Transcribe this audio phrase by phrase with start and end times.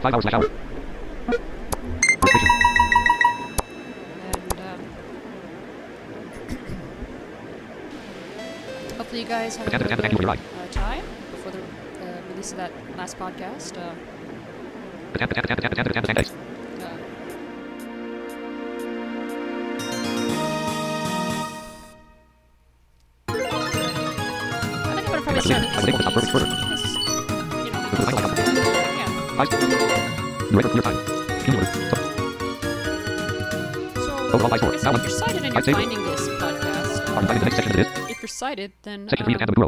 [0.00, 0.44] Five hours slash hour.
[4.26, 4.80] And, um...
[8.96, 10.36] hopefully you guys have a good attend- thank you for uh,
[10.70, 13.76] time before the uh, release of that last podcast.
[13.76, 13.94] Uh,
[35.66, 36.28] of this.
[38.10, 39.67] if you're sighted, then Section 3 of um,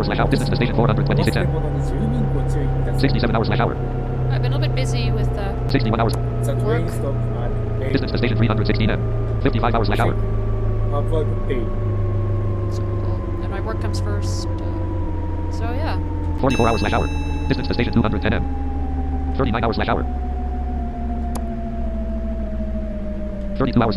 [0.00, 0.30] hours slash hour.
[0.30, 3.00] Distance to station 426 10.
[3.00, 3.74] 67 hours slash hour.
[3.74, 5.68] Uh, I've been a little bit busy with the.
[5.68, 6.16] 61 hours.
[6.64, 6.86] Work.
[7.92, 9.42] Distance to station 316 m.
[9.42, 10.14] 55 hours slash hour.
[12.72, 13.20] So cool.
[13.42, 14.42] And my work comes first.
[15.52, 15.98] So yeah.
[16.40, 17.06] 44 hours slash hour.
[17.48, 19.34] Distance to station 210 m.
[19.36, 20.02] 39 hours slash hour.
[23.58, 23.96] 32 hours.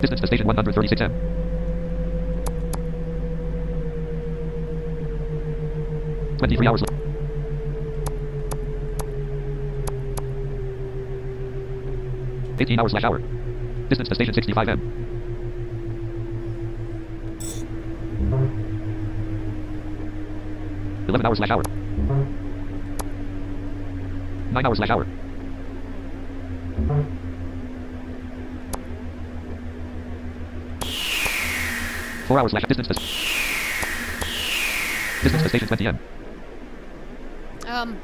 [0.00, 1.27] Distance to station 136 m.
[6.38, 6.82] 23 hours.
[12.60, 13.20] Eighteen hours slash hour.
[13.88, 14.80] Distance to station sixty-five M.
[21.08, 21.62] Eleven hours slash hour.
[24.52, 25.06] Nine hours slash hour.
[32.26, 32.94] Four hours slash distance to
[35.22, 35.98] distance to station twenty M.
[37.78, 37.96] um,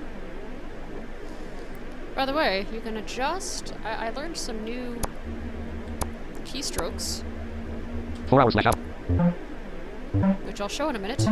[2.15, 5.01] by the way, you can adjust, I, I learned some new
[6.45, 7.25] keystrokes,
[8.29, 8.73] Four hours hour.
[10.47, 11.27] which I'll show in a minute.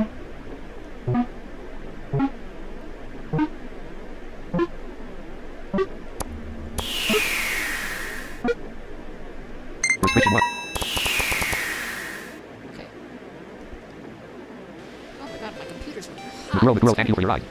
[10.03, 10.43] Restriction one.
[12.73, 12.87] Okay.
[15.21, 16.83] Oh my god, my computer's running Meguro, hot.
[16.83, 17.43] Meguro, thank you for your ride.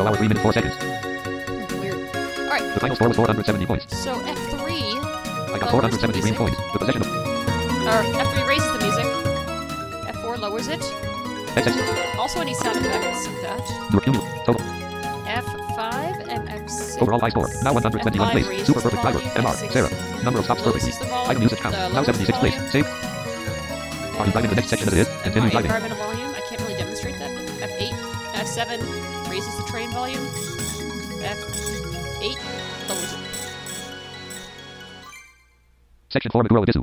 [0.00, 0.74] 0 hours 3 minutes 4 seconds.
[1.76, 1.94] weird.
[2.48, 3.84] Alright, The final score was 470 points.
[3.96, 4.60] so F3,
[5.52, 6.56] I got lowers the 473 points.
[6.72, 7.08] The possession of
[7.80, 9.06] or F3 raises the music.
[10.16, 10.80] F4 lowers it.
[10.80, 12.16] XX.
[12.18, 13.64] Also any sound effects of that.
[13.92, 14.62] Your cumulative total.
[15.26, 17.02] F5 and F6.
[17.02, 17.48] Overall high score.
[17.62, 18.66] Now 121 F5 place.
[18.66, 19.18] Super perfect driver.
[19.20, 19.54] MR.
[19.72, 19.90] Sarah.
[20.24, 20.90] Number of stops perfectly.
[20.90, 21.74] lowers the volume, Item usage count.
[21.92, 22.54] Now 76 place.
[22.70, 22.86] Save.
[24.20, 25.08] Are you driving the next section as it is?
[25.22, 25.70] Continue driving.
[25.70, 26.30] environmental volume.
[26.34, 27.30] I can't really demonstrate that.
[27.58, 27.92] F8,
[28.36, 28.99] F7 raises the train
[30.00, 30.26] volume.
[31.20, 32.38] F8
[32.88, 33.20] lowers it.
[36.08, 36.79] Section 4 Meguro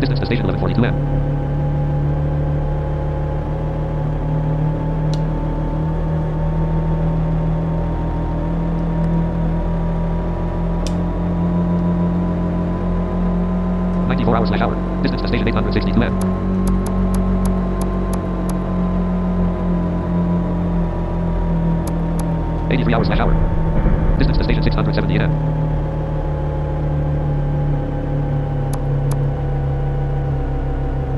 [0.00, 0.92] Distance to station 1142M.
[0.92, 1.35] Ninety-four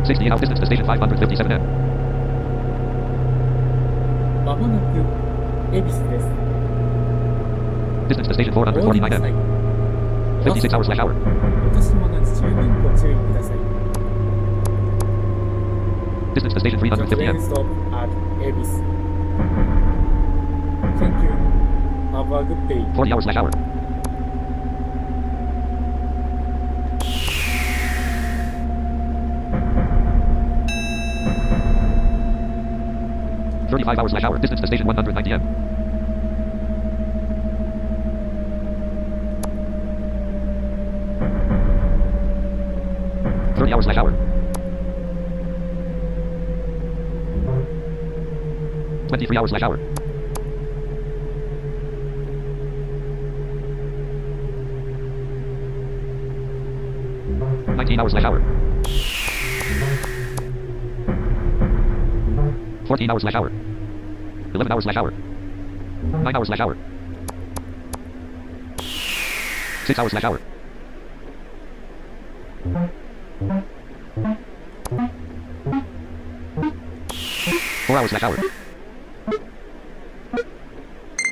[0.09, 1.61] 16 out distance to station 557N.
[4.43, 5.05] まもなく
[5.77, 6.27] 恵比寿です。
[8.09, 9.35] Distance to station 449N.
[10.45, 11.13] 56 hours slash hour.
[16.33, 17.37] Distance to station 350N.
[20.97, 21.33] Train you.
[22.17, 22.83] Have a good day.
[22.95, 23.51] 40 hours slash hour.
[33.89, 34.39] Thirty-five hours slash hour.
[34.39, 35.41] Distance to station 190M.
[43.57, 44.11] Thirty hours slash hour.
[49.09, 49.79] Twenty-three hours slash hour.
[57.75, 58.43] Nineteen hours slash hour.
[62.87, 63.51] Fourteen hours slash hour.
[64.79, 65.11] Hours slash hour.
[66.23, 66.77] Nine hours slash hour.
[69.87, 70.41] Six hours slash hour.
[77.89, 78.37] Four hours slash hour.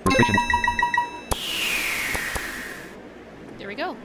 [0.06, 0.36] Restriction.
[3.58, 3.96] There we go.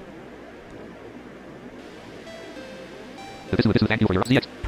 [3.49, 4.60] This is, this is thank you for your ZX.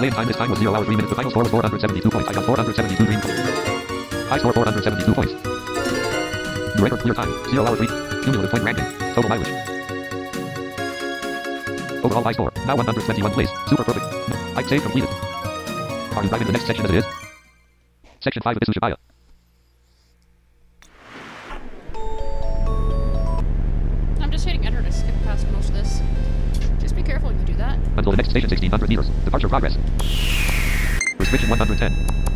[0.00, 1.10] Playing time this time was 0 hours 3 minutes.
[1.10, 2.28] The final score was 472 points.
[2.30, 3.36] I got 472 dream points.
[4.32, 5.32] High score 472 points.
[6.74, 7.86] Your record clear time, 0 hours 3.
[8.24, 9.52] Cumulative point ranking, total mileage.
[12.00, 13.50] Overall high score, now 121 place.
[13.68, 14.06] Super perfect.
[14.56, 15.10] I'd save completed.
[16.16, 17.06] Are you driving the next section as it is?
[18.20, 19.09] Section 5 of Isu
[28.00, 29.08] Until the next station 1600 meters.
[29.26, 29.76] Departure progress.
[31.18, 32.29] Restriction 110.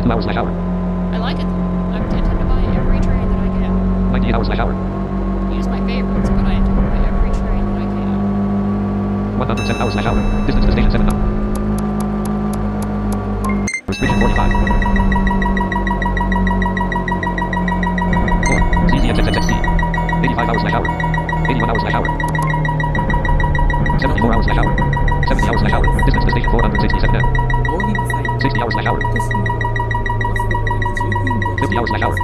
[0.00, 0.48] 92 hours slash hour.
[1.12, 1.44] I like it.
[1.44, 3.68] I'm tempted to buy every train that I get.
[4.16, 4.72] 98 hours slash hour.
[5.52, 8.16] Use my favorites, but I do buy every train that I can.
[9.36, 10.16] 107 hours slash hour.
[10.46, 11.20] Distance to station 7 up.
[13.88, 14.56] Restriction 45.
[18.48, 18.88] 4.
[18.88, 19.52] CCXXXC.
[20.24, 20.88] 85 hours slash hour.
[21.44, 22.08] 81 hours slash hour.
[24.00, 24.72] 74 hours slash hour.
[25.28, 25.84] 70 hours slash hour.
[26.08, 29.59] Distance to station 467 60 hours slash hour.
[31.70, 32.16] 30 hours slash hour.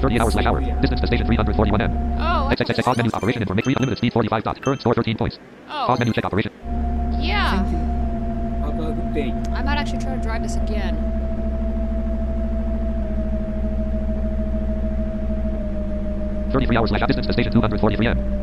[0.00, 0.60] 30 hours slash hour.
[0.80, 2.18] Distance to station 341M.
[2.20, 2.48] Oh.
[2.52, 3.64] XXX pause menu operation information.
[3.64, 4.62] Free unlimited speed 45 dot.
[4.62, 5.38] Current score 13 points.
[5.68, 5.84] Oh.
[5.88, 6.52] Pause menu check operation.
[7.18, 7.66] Yeah.
[9.52, 10.96] I might actually try to drive this again.
[16.52, 18.41] Thirty-three hours slash distance to station 243 M.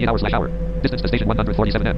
[0.00, 0.48] Twenty-eight hours slash hour.
[0.80, 1.96] Distance to station 147 M.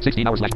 [0.00, 0.50] Sixteen hours slash.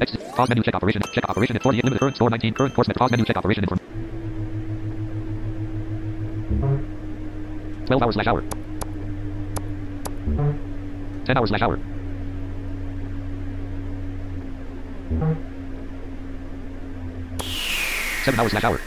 [0.00, 0.20] Exit.
[0.34, 1.02] Pause menu check operation.
[1.12, 3.85] Check operation at 48 limited current score 19 current course pause menu check operation inform.
[7.86, 8.42] 12 hours slash hour.
[11.24, 11.78] 10 hours slash hour.
[18.24, 18.80] Seven hours slash hour.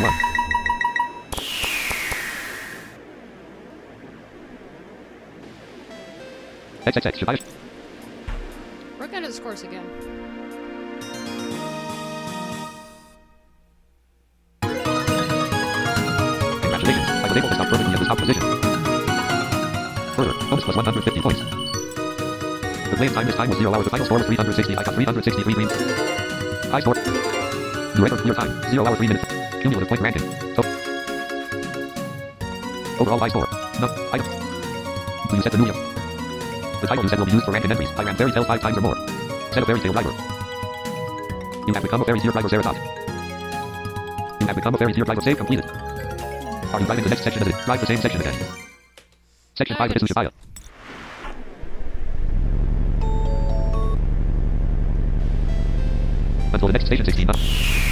[0.00, 0.12] One.
[6.86, 7.67] XXX should
[9.08, 9.86] I going to this course again.
[16.60, 17.08] Congratulations.
[17.08, 18.42] I was able to stop perfectly at the top position.
[20.12, 21.40] Further, bonus plus 150 points.
[21.40, 23.84] The playing time this time was 0 hours.
[23.84, 24.76] The final score was 360.
[24.76, 25.68] I got 363 green.
[26.68, 26.94] High score.
[26.94, 29.24] The record clear time, 0 hours 3 minutes.
[29.62, 30.22] Cumulative point ranking.
[30.52, 30.62] So.
[33.00, 33.48] Overall high score.
[33.80, 33.88] No.
[34.12, 34.26] Item.
[35.32, 35.97] You set the new.
[36.80, 37.90] The title you said will be used for ranking entries.
[37.96, 38.96] I ran fairy tale five times or more.
[39.50, 40.10] Set a fairy tale driver.
[41.66, 42.76] You have become a fairy tier driver Zeratot.
[44.40, 45.64] You have become a fairy tier driver save completed.
[45.66, 47.54] Are you driving the next section of it?
[47.64, 48.34] Drive the same section again.
[49.56, 50.02] Section 5 Nice.
[50.02, 50.30] Isushibaya.
[56.52, 57.26] Until the next station 16.
[57.26, 57.87] Huh?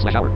[0.00, 0.27] Forty-eight hours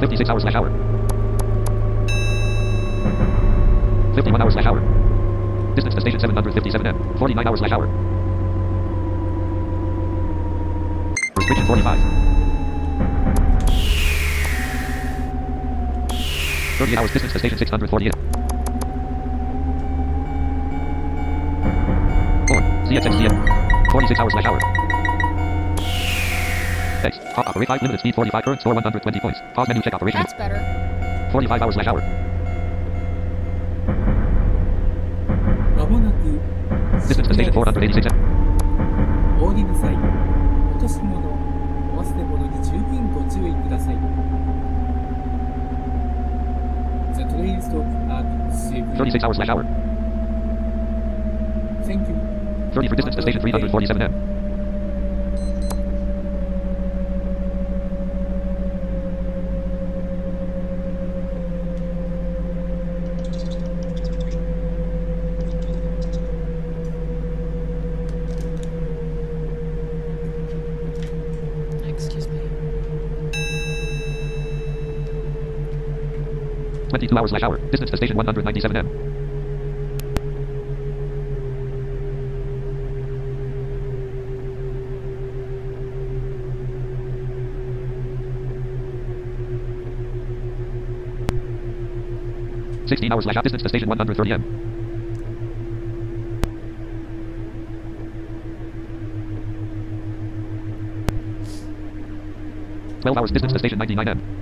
[0.00, 0.70] 56 hours slash hour.
[4.14, 4.80] 51 hours slash hour.
[5.74, 7.18] Distance to station 757 m.
[7.18, 7.86] 49 hours slash hour.
[11.36, 11.98] Restriction 45.
[16.78, 18.14] 30 hours distance to station 648.
[22.48, 22.62] 4.
[23.90, 24.87] 46 hours slash hour.
[27.38, 29.40] Pause, operate 5, limited speed 45, current score 120 points.
[29.54, 30.18] Pause menu, check operation.
[30.18, 30.58] That's better.
[31.30, 32.00] 45 hours slash hour.
[37.06, 38.12] Distance to station 486.
[39.40, 41.28] お降りの際、落とし物、
[41.94, 43.94] お忘れ物に十分ご注意ください。
[47.14, 48.26] The train stop at
[48.98, 49.64] 36 hours slash hour.
[51.86, 52.16] Thank you.
[52.74, 54.27] 30 for distance to station 347M.
[77.32, 77.58] hours slash hour.
[77.70, 78.88] Distance to station 197M.
[92.88, 94.42] Sixteen hours slash distance to station 130M.
[103.02, 104.37] Twelve hours distance to station 99M.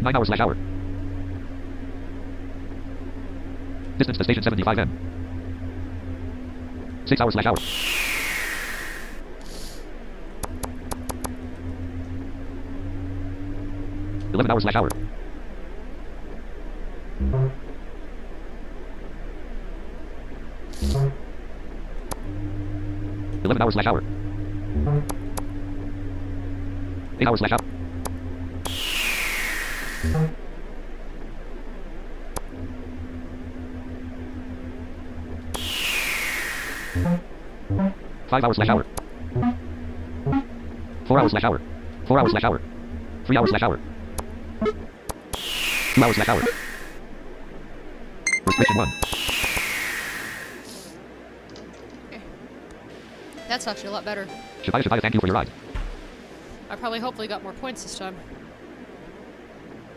[0.00, 0.56] Nine hours slash hour.
[3.98, 4.88] Distance to station 75M.
[7.06, 7.56] Six hours slash hour.
[14.32, 14.88] Eleven hours slash hour.
[23.44, 24.02] Eleven hours slash hour.
[27.20, 27.79] Eight hours slash hour.
[38.30, 38.86] Five hours slash hour.
[41.06, 41.60] Four hours slash hour.
[42.06, 42.62] Four hours slash hour.
[43.26, 43.80] Three hours slash hour.
[45.94, 46.40] Two hours slash hour.
[48.46, 48.88] Restriction one.
[52.06, 52.22] Okay.
[53.48, 54.28] That's actually a lot better.
[54.62, 55.50] Shibuya, Shibuya, thank you for your ride.
[56.70, 58.14] I probably hopefully got more points this time.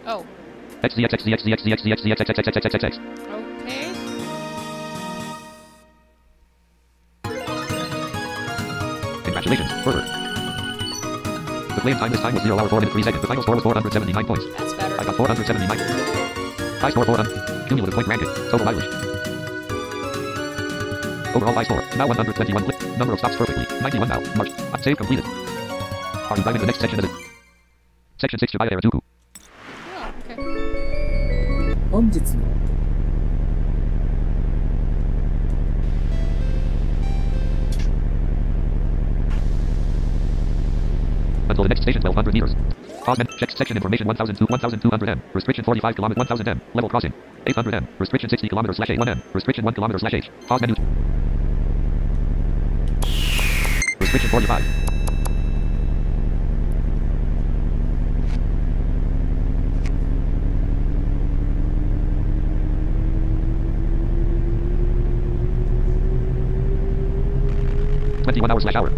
[0.07, 0.25] Oh.
[0.81, 1.13] XDX,
[3.29, 3.42] Oh.
[9.43, 9.83] Congratulations.
[9.83, 10.01] Further.
[11.75, 13.21] The playing time this time was 0 hour 4 minutes 3 seconds.
[13.21, 14.45] The final score was 479 points.
[14.57, 14.95] That's better.
[14.99, 16.79] I got 479.
[16.79, 17.67] High score 400.
[17.67, 18.27] Cumulative point ranking.
[18.49, 18.87] Total mileage.
[21.35, 21.81] Overall high score.
[21.97, 22.63] Now 121.
[22.67, 23.65] Li- Number of stops perfectly.
[23.81, 24.19] 91 now.
[24.35, 24.51] March.
[24.81, 25.25] Save completed.
[25.25, 27.11] Are you driving the next section of it?
[28.19, 29.02] Section 6 Shibuya Harajuku.
[43.07, 45.21] Men- check section information 1002 1200 M.
[45.33, 46.61] Restriction 45 km 1000 M.
[46.73, 47.13] Level crossing.
[47.45, 47.87] 800 M.
[47.99, 49.21] Restriction 60 km slash A1 M.
[49.33, 50.29] Restriction 1 km slash H.
[50.47, 50.75] Pause menu.
[53.99, 54.63] Restriction 45.
[68.23, 68.89] Twenty-one hours slash hour.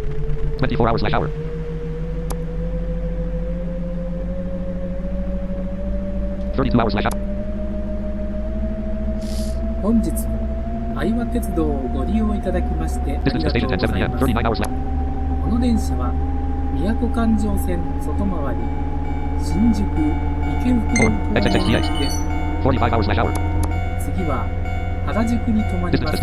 [0.60, 1.45] Twenty-four hours slash hour.
[9.82, 10.40] 本日も
[10.98, 13.20] 愛和鉄道をご利用いただきまして
[15.44, 16.14] この電車は
[16.74, 18.62] 宮古環状線外回り
[19.44, 19.84] 新宿
[20.62, 21.10] 池袋
[21.78, 22.24] 駅です。
[24.00, 24.48] 次は
[25.06, 26.20] 原宿に停まります。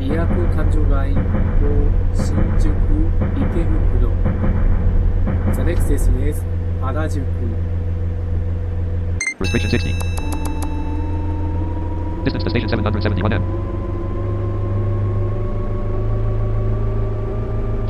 [0.00, 1.14] 宮古環状ライン
[1.60, 2.68] for 新宿
[3.34, 4.10] 池袋。
[5.54, 6.42] The next station is
[6.80, 7.20] 原宿。
[9.40, 9.94] Restriction 60.
[12.24, 13.42] Distance to station 771 M.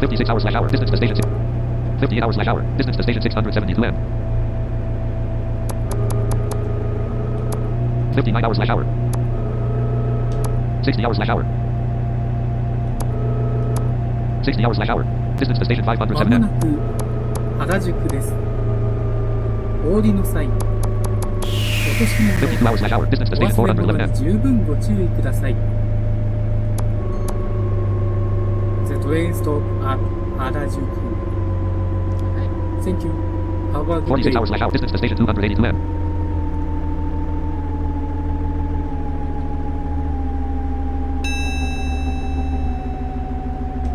[0.00, 0.68] 56 hours slash hour.
[0.68, 1.29] Distance to station 6.
[2.00, 2.62] 58 hours slash hour.
[2.76, 3.94] Distance to station 672 M.
[8.14, 8.85] 59 hours slash hour.
[10.85, 11.60] 60 hours slash hour.
[14.42, 15.05] 60 hours slash hour.
[15.37, 16.40] Distance to station ま 507も M.
[16.40, 16.66] なく
[17.59, 18.33] 原宿です。
[19.85, 20.57] お降りの際、落
[21.98, 23.07] とし52 hours slash hour.
[23.09, 24.14] Distance to 物 station お忘れ物 411に M.
[24.14, 25.55] 十分ご注意ください。
[28.87, 29.98] The train stop at
[30.38, 30.81] 原宿。
[32.37, 32.50] Alright.
[32.85, 33.11] Thank you.
[33.72, 34.38] Have a good 46 day.
[34.38, 34.70] hours slash hour.
[34.70, 35.89] Distance to station 282 M.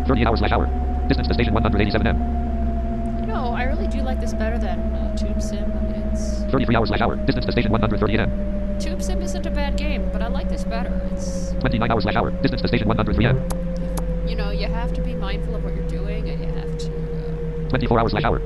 [0.07, 0.67] Thirty-eight hours slash hour.
[1.07, 3.27] Distance to station 187M.
[3.27, 5.65] No, I really do like this better than uh, Tube Sim.
[5.65, 7.17] I mean, it's 33 hours slash hour.
[7.17, 8.81] Distance to station 130M.
[8.81, 11.01] Tube Sim isn't a bad game, but I like this better.
[11.11, 12.31] It's 29 hours slash hour.
[12.31, 14.29] Distance to station 103M.
[14.29, 17.65] You know, you have to be mindful of what you're doing, and you have to.
[17.65, 18.41] Uh, 24 hours slash hour.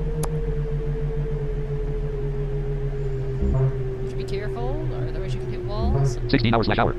[4.02, 6.18] You should be careful, or otherwise you can hit walls.
[6.28, 6.94] 16 hours slash hour.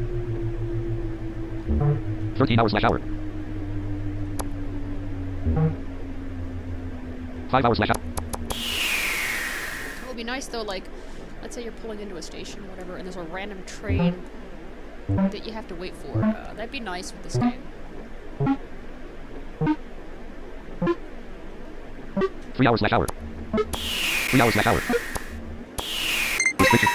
[2.37, 3.01] 13 hours slash hour.
[7.53, 7.87] 5 hours hour.
[8.49, 10.85] It would be nice though, like,
[11.43, 14.23] let's say you're pulling into a station or whatever, and there's a random train
[15.07, 16.23] that you have to wait for.
[16.23, 17.61] Uh, that'd be nice with this game.
[22.55, 23.05] 3 hours slash hour.
[23.55, 24.81] 3 hours slash hour.
[26.57, 26.89] Restriction.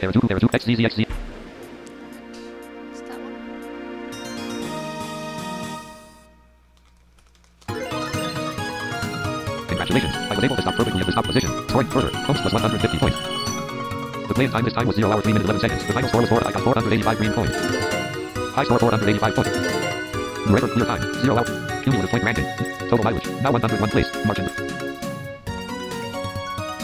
[0.00, 1.13] There are two, there are two, XZ.
[11.74, 13.18] Scoring further, Holmes plus 150 points.
[14.28, 15.84] The play-in time this time was 0 hours 3 minutes 11 seconds.
[15.84, 17.56] The final score was 4, I got 485 green points.
[18.54, 19.50] High score 485 points.
[20.54, 21.82] Record clear time, 0 hour.
[21.82, 22.46] Cumulative point ranking.
[22.86, 24.06] Total mileage, now 101 place.
[24.22, 24.46] Margin.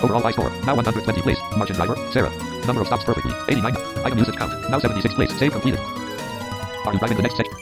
[0.03, 1.38] Overall high score, now 120 place.
[1.57, 2.35] Margin driver, Sarah.
[2.66, 3.70] Number of stops perfectly, 89.
[4.03, 5.31] Item usage count, now 76 place.
[5.38, 5.79] Save completed.
[5.79, 7.55] Are you driving the next section?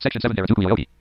[0.00, 0.93] Section 7 there are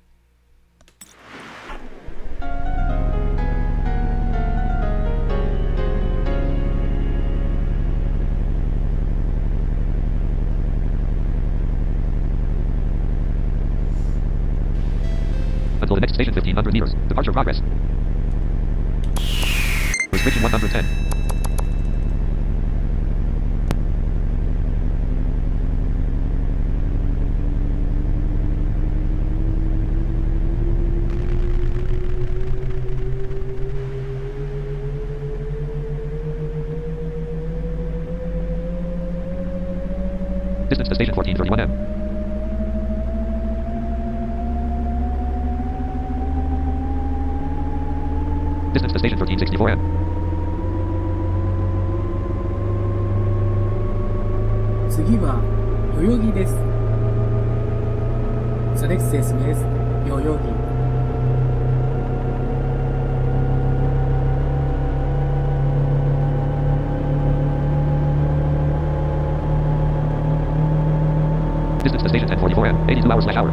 [72.94, 73.50] 82 hours slash hour.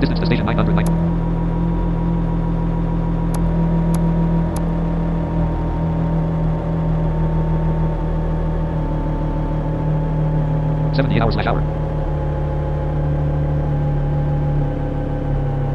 [0.00, 0.86] Distance to station 909.
[10.94, 11.60] Seventy-eight hours slash hour.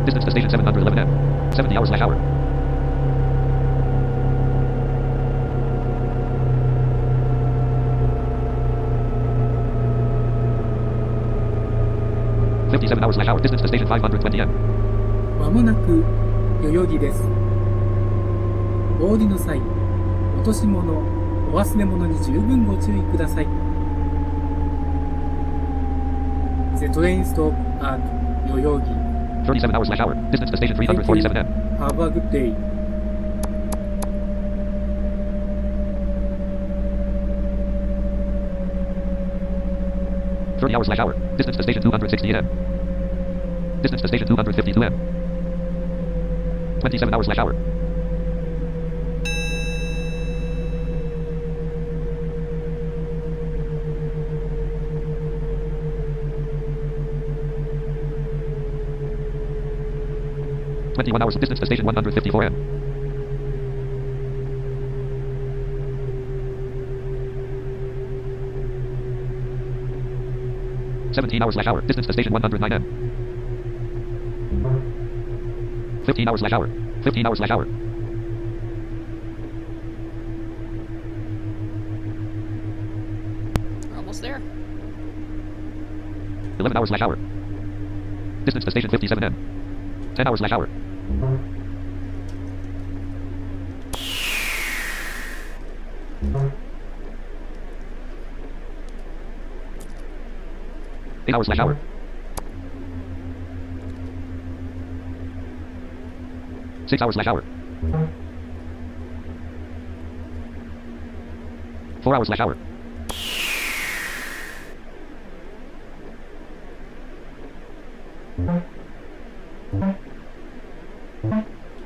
[0.06, 1.56] Distance to station 711M.
[1.56, 2.35] Seventy hours slash hour.
[12.85, 13.41] Fifty-seven hours slash hour.
[13.41, 14.49] Distance to station 520M.
[15.41, 16.05] まもなく
[16.63, 17.23] 代々木です。
[19.01, 19.59] お降りの際、
[20.37, 23.47] 落とし物、お忘れ物に十分ご注意ください。
[26.77, 28.01] The train stop at
[28.47, 28.91] 代々木。
[29.47, 30.15] Thirty-seven hours slash hour.
[30.31, 31.79] Distance to station 347M.
[31.79, 32.55] Have a good day.
[40.61, 41.15] Thirty hours slash hour.
[41.37, 42.47] Distance to station 268M.
[43.86, 44.94] Distance to station 252 M.
[46.80, 47.54] 27 hours slash hour.
[60.96, 62.56] Twenty-one hours distance to station 154 M.
[71.14, 72.85] Seventeen hours slash hour distance to station 109 M.
[76.26, 76.70] 15 hours slash hour.
[77.04, 77.66] 15 hours slash hour.
[83.90, 84.42] We're almost there.
[86.60, 87.16] 11 hours slash hour.
[88.46, 90.16] Distance to station 57N.
[90.16, 90.68] 10 hours slash hour.
[101.28, 101.78] Eight hours slash hour.
[106.88, 107.44] Six hours slash hour.
[112.04, 112.56] Four hours slash hour.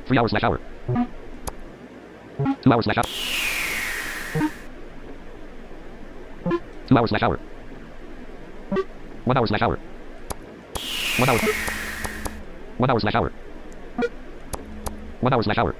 [0.06, 0.60] Three hours slash hour.
[2.62, 3.04] Two hours slash hour.
[6.88, 7.38] Two hours slash hour.
[9.24, 9.78] One hour slash hour.
[11.18, 11.38] One hour.
[12.76, 13.32] One hour slash hour.
[15.20, 15.74] One hour slash hour.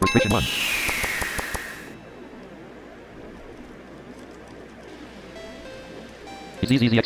[0.00, 0.44] Restriction one.
[6.62, 7.02] It's easy, easy.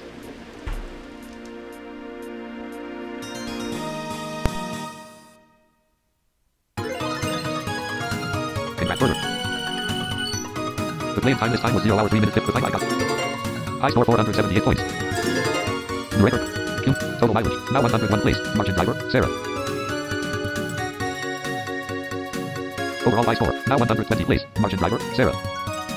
[8.77, 9.15] Congrats further.
[11.15, 12.63] The playing time this time was 0 hours 3 minutes fifty-five.
[12.63, 13.85] the I got.
[13.85, 14.83] I score 478 points.
[16.21, 16.85] Record.
[16.85, 16.93] Q.
[17.19, 17.73] Total mileage.
[17.73, 18.39] Now 101 place.
[18.55, 19.60] Merchant driver, Sarah.
[23.11, 23.53] Overall high score.
[23.67, 24.45] Now 120 place.
[24.61, 25.01] Margin driver.
[25.17, 25.35] Sarah.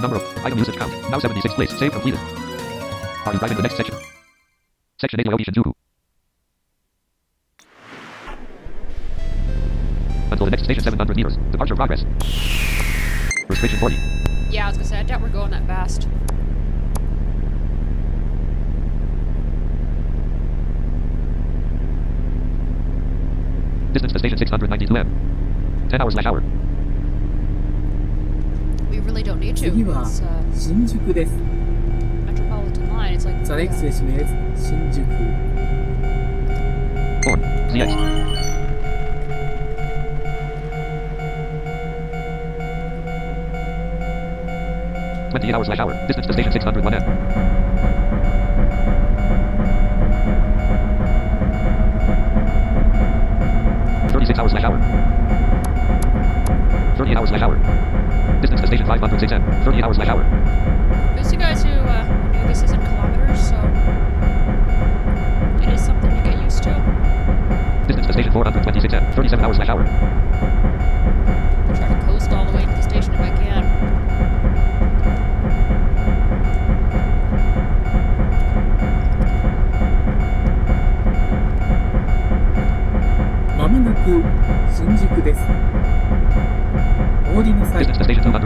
[0.02, 0.91] Number of item usage count.
[1.12, 1.69] Now 76 place.
[1.78, 2.19] Save completed.
[2.19, 3.95] Are you driving the next section?
[4.97, 5.73] Section 8 Yogi Shinjuku.
[10.32, 11.38] Until the next station 700 meters.
[11.52, 12.04] Departure progress.
[13.47, 13.95] Restriction 40.
[14.49, 16.08] Yeah, I was gonna say, I doubt we're going that fast.
[23.93, 25.88] Distance to station 692 m.
[25.91, 26.41] 10 hours slash hour.
[29.56, 31.32] 次は uh, 新宿です。
[33.44, 35.02] The next station is 新宿。
[37.22, 37.38] 4.
[37.72, 37.88] ZX.
[45.30, 45.94] Twenty-eight hours slash hour.
[46.08, 47.04] Distance to station six hundred one M.
[54.10, 54.80] Thirty-six hours slash hour.
[56.98, 57.92] Thirty-eight hours slash hour.
[58.63, 59.43] To station five hundred six M.
[59.65, 60.23] Thirty-eight hours slash hour.
[61.17, 63.58] Those you guys who uh, knew this isn't kilometers, so
[65.62, 66.71] it is something to get used to.
[67.88, 69.12] Distance to station four hundred twenty-six M.
[69.12, 69.84] Thirty-seven hours slash hour.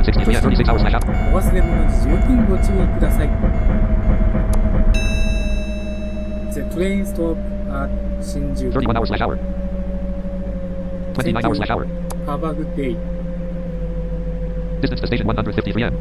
[0.07, 0.69] 16 p.m.
[0.69, 1.03] hours and a half.
[1.33, 3.27] 忘れ物事にご注意ください。
[6.53, 7.35] The train stop
[7.69, 7.89] at
[8.21, 8.71] 新宿。
[8.71, 9.37] 31 hours slash hour.
[11.13, 11.85] 29 hours slash hour.
[12.25, 12.95] Have a good day.
[14.79, 15.91] Distance to station 153 m.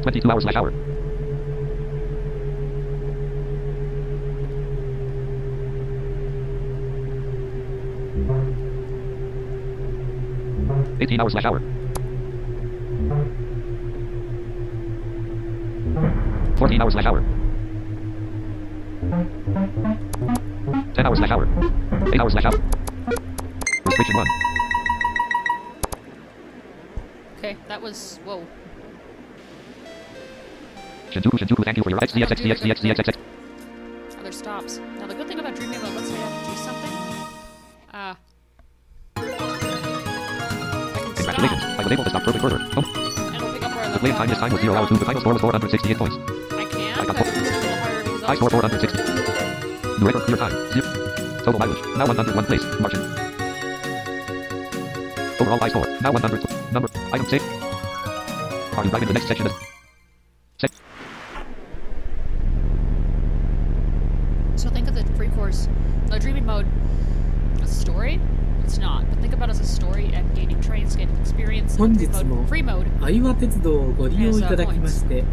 [0.00, 0.72] Twenty-two hours slash hour.
[11.00, 11.60] Eighteen hours slash hour.
[16.56, 17.20] Fourteen hours slash hour.
[20.94, 21.46] Ten hours slash hour.
[22.12, 22.58] Eight hours slash hour.
[23.86, 24.26] Restriction one.
[27.38, 28.44] Okay, that was whoa.
[31.10, 32.12] Shinjuku, Shinjuku, thank you for your rights.
[32.12, 33.27] ZXX, ZX, ZX, ZXX.
[44.48, 44.96] Time was 0 hours 2.
[44.96, 46.16] The final score was 468 points.
[46.52, 49.98] I can, I got but it's a little harder because High score 460.
[50.00, 50.52] New record clear time.
[50.72, 50.88] Zero.
[51.44, 51.82] Total mileage.
[51.96, 52.64] Now 101 place.
[52.80, 53.00] Margin.
[55.40, 55.86] Overall high score.
[56.00, 56.72] Now 100.
[56.72, 56.88] Number.
[57.12, 57.42] Item save.
[58.76, 59.48] Are you driving the next section?
[60.58, 60.70] Sec-
[64.56, 65.68] So think of the free course,
[66.06, 66.66] the Dreaming Mode,
[67.62, 68.20] a story.
[68.68, 71.78] It's not, but think about it as a story and gaining trains, getting experience.
[71.78, 72.46] And free mode, more.
[72.46, 72.86] free mode.
[73.00, 75.24] 相和鉄道をご利用いただきまして、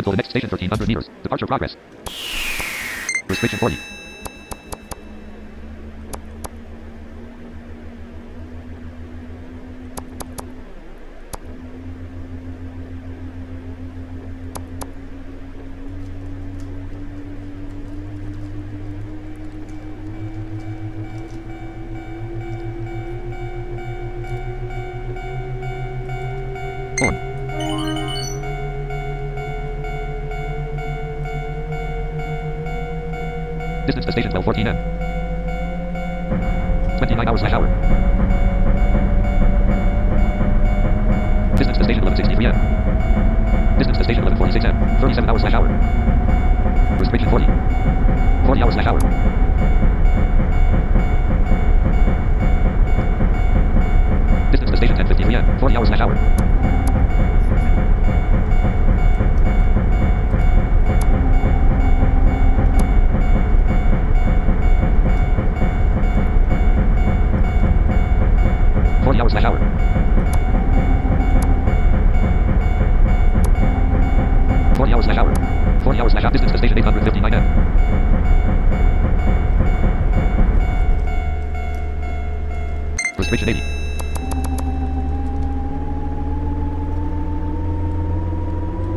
[0.00, 1.10] Until the next station 1300 meters.
[1.22, 1.76] Departure progress.
[3.28, 3.99] Restriction 40.
[83.29, 83.61] Restriction 80.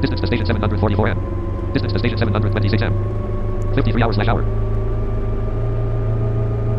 [0.00, 1.72] Distance to station 744 m.
[1.72, 2.94] Distance to station 726 m.
[3.74, 4.42] 53 hours slash hour.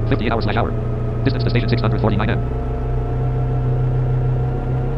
[0.09, 0.71] 58 hours slash hour.
[1.23, 2.39] Distance to station 649 m.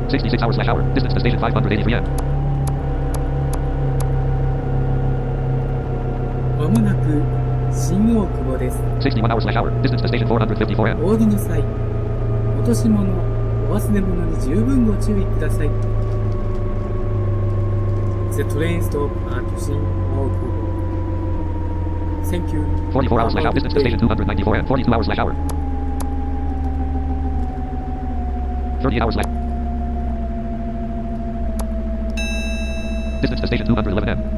[0.10, 0.81] 66 hours slash hour.
[0.93, 2.03] Distance to station 583 m.
[6.57, 7.21] まもなく
[7.73, 8.77] 新大久保です。
[8.99, 9.71] 61 hours slash hour.
[9.81, 11.03] Distance to station 454 m.
[11.03, 11.63] お降りの際、
[12.65, 13.12] 落とし物、
[13.69, 15.69] お忘れ物に十分ご注意ください。
[18.31, 20.71] The train stop at 新大久保。
[22.31, 22.63] Thank you.
[22.93, 23.53] 44 hours slash hour.
[23.53, 24.65] Distance to station 294 m.
[24.65, 25.34] 42 hours slash hour.
[28.81, 29.25] 38 hours slash.
[33.21, 34.35] Distance to station 211 m.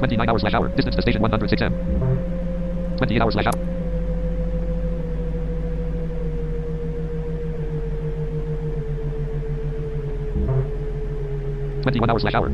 [0.00, 0.68] Twenty-nine hours slash hour.
[0.68, 1.74] Distance to station one hundred six m.
[2.96, 3.52] Twenty-eight hours slash hour.
[11.82, 12.48] Twenty-one hours slash hour.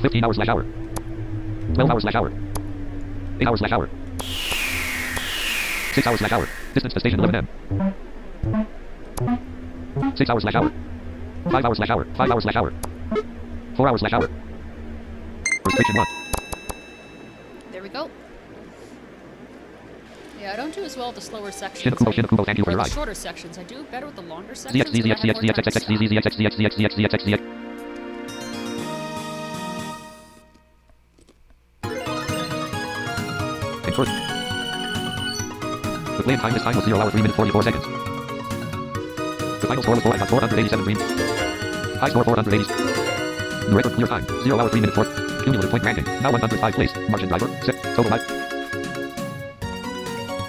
[0.00, 0.64] Fifteen hours slash hour.
[1.74, 2.32] Twelve hours slash hour.
[3.40, 3.90] Eight hours slash hour.
[5.92, 6.48] Six hours slash hour.
[6.72, 7.46] Distance to station eleven m.
[10.16, 10.72] Six hours slash hour.
[11.50, 12.06] Five hours slash hour.
[12.16, 12.72] Five hours slash hour.
[13.78, 14.28] Four hours slash hour.
[15.64, 16.06] Restriction one.
[17.70, 18.10] There we go.
[20.40, 21.84] Yeah, I don't do as well with the slower sections.
[21.84, 22.90] Shin-Okubo, I- Shin-Okubo, thank you for the ride.
[22.90, 23.56] shorter sections.
[23.56, 24.82] I do better with the longer sections.
[33.94, 34.12] First.
[36.16, 37.84] The playing time this time was 0 hours 3 minutes 44 seconds.
[39.60, 40.98] The final score was 4, I got 487 dream.
[41.98, 43.07] High score 480.
[43.68, 45.04] Record clear time, 0 hours 3 minutes 4.
[45.44, 46.92] Cumulative point ranking, now 105 place.
[47.08, 47.82] Martian driver, 6.
[47.94, 48.24] Total life.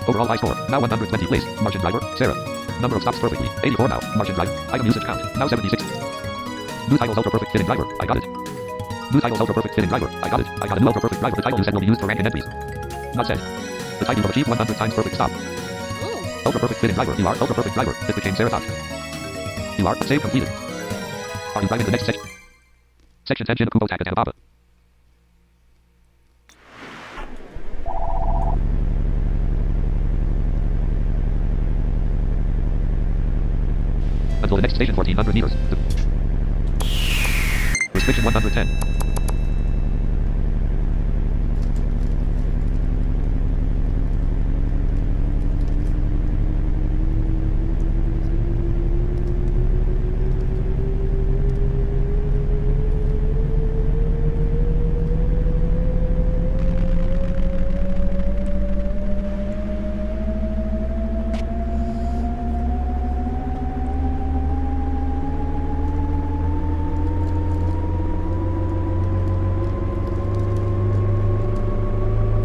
[0.07, 1.43] Overall high score, now 120 place.
[1.61, 2.35] Martian driver, Sarah.
[2.79, 3.99] Number of stops perfectly, 84 now.
[4.15, 5.83] Martian driver, item usage count, now 76.
[6.89, 8.23] New titles ultra perfect fitting driver, I got it.
[9.11, 10.47] New titles ultra perfect fitting driver, I got it.
[10.61, 11.35] I got a new ultra perfect driver.
[11.35, 12.47] The title you said will be used for ranking entries.
[13.15, 13.39] Not said.
[13.99, 15.31] The title of achieved 100 times perfect stop.
[15.31, 16.47] Ooh.
[16.47, 17.93] Ultra perfect fitting driver, You are ultra perfect driver.
[18.07, 18.63] It became Sarah Top.
[19.77, 20.47] Ilar, save completed.
[21.55, 22.28] Are you driving the next section?
[23.29, 24.33] Section 10 Shin-Okubo Takatan Baba.
[34.41, 35.53] Until the next station 1400 meters.
[35.69, 35.77] The
[37.93, 38.99] Restriction 110.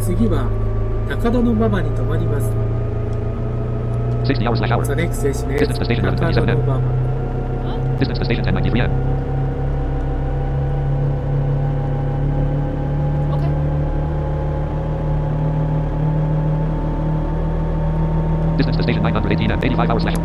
[0.04, 0.48] 次は、
[1.53, 2.47] 高田馬場に停まります。
[4.25, 4.83] 60 hours slash hour.
[4.83, 6.81] The next station is Distance to station 高田 1127馬場。
[7.99, 8.89] Distance to station 1093 m.
[13.29, 13.51] Okay.
[18.57, 19.59] Distance to station 918 m.
[19.61, 20.15] 85 hours slash.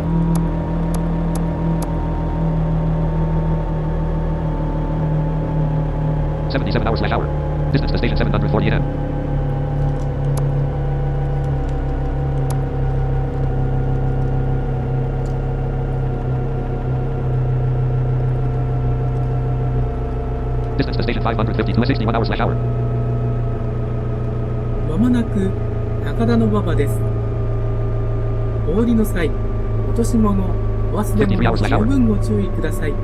[6.49, 7.27] Seventy-seven hours slash hour.
[7.71, 8.81] Distance to station seven hundred forty m.
[20.80, 22.54] Distance to station five hundred fifty-two sixty-one hours slash hour.
[24.88, 25.50] まもなく
[26.02, 26.98] 高田馬場です。
[28.66, 29.36] お降りの際、落
[29.94, 32.94] とし物、お忘れ物に十分ご注意ください。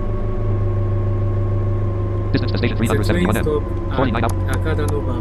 [2.33, 3.45] Distance to station three The hundred train seventy-one m.
[3.45, 4.33] stop at 49 hours.
[4.47, 5.21] 高田馬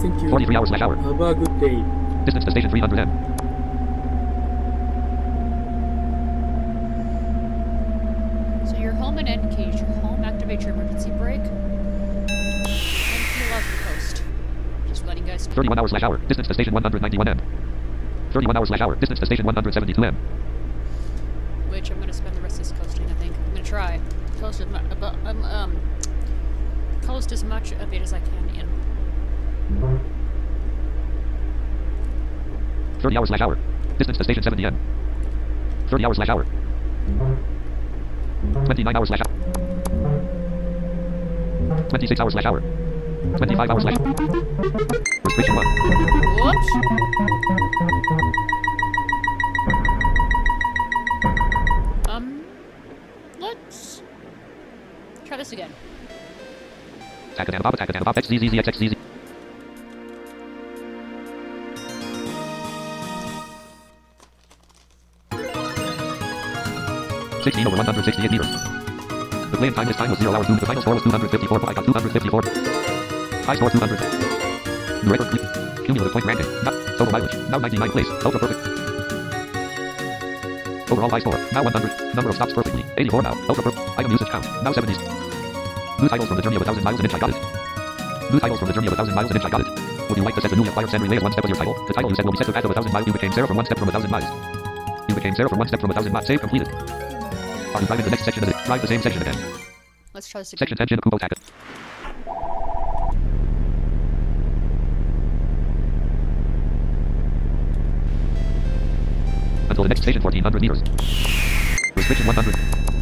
[0.00, 0.30] Thank you.
[0.30, 0.94] Forty-three hours slash hour.
[0.94, 1.82] Have a good day.
[2.24, 3.10] Distance to station three hundred m.
[15.50, 16.18] 31 hours slash hour.
[16.18, 17.40] Distance to station 191 m.
[18.32, 18.94] 31 hours slash hour.
[18.96, 20.14] Distance to station 172 m.
[21.68, 23.06] Which I'm gonna spend the rest of this coasting.
[23.06, 24.00] I think I'm gonna try
[24.38, 25.80] coast as much, um, um,
[27.02, 28.68] coast as much of it as I can in.
[33.00, 33.58] 30 hours slash hour.
[33.98, 34.78] Distance to station 70 m.
[35.88, 36.46] 30 hours slash hour.
[38.64, 39.34] 29 hours slash hour.
[41.88, 42.62] 26 hours slash hour.
[43.20, 43.96] 25 hours slash.
[45.24, 45.66] Restriction 1.
[46.40, 46.68] Whoops.
[52.08, 52.44] Um,
[53.38, 54.02] let's
[55.24, 55.70] try this again.
[57.36, 58.96] Takatan Bob, Takatan Bob, XZZ, XXZZ.
[67.42, 68.46] Sixteen over one hundred sixty-eight meters.
[69.50, 70.46] The playing time this time was zero hours.
[70.46, 71.58] The final score was two hundred fifty-four.
[71.68, 72.42] I got two hundred fifty-four.
[73.56, 73.98] Score two hundred.
[73.98, 75.28] The record
[75.84, 76.46] cumulative point ranking.
[76.62, 77.34] Not, total mileage.
[77.50, 78.06] Now ninety-nine place.
[78.24, 78.60] Ultra perfect.
[80.90, 81.36] Overall high score.
[81.52, 81.90] Now one hundred.
[82.14, 82.84] Number of stops perfectly.
[82.96, 83.34] Eighty-four now.
[83.48, 83.98] Ultra perfect.
[83.98, 84.46] Item usage count.
[84.62, 84.94] Now seventy.
[86.00, 87.14] New titles from the journey of a thousand miles an inch.
[87.14, 87.36] I got it.
[88.32, 89.44] New titles from the journey of a thousand miles an inch.
[89.44, 89.68] I got it.
[90.08, 91.74] Would you like to set the newly acquired San Relay one step of your title?
[91.86, 93.06] The title you set will be set to path of a thousand miles.
[93.06, 94.28] You became Sarah from one step from a thousand miles.
[95.08, 96.26] You became Sarah from one step from a thousand miles.
[96.26, 96.68] Save completed.
[96.68, 99.36] Are you driving the next section of the drive the same section again?
[100.14, 100.58] Let's try this again.
[100.58, 101.36] Section 10 Shin-Okubo Taka.
[109.80, 110.82] Until the next station 1400 meters.
[111.96, 112.99] Restriction 100.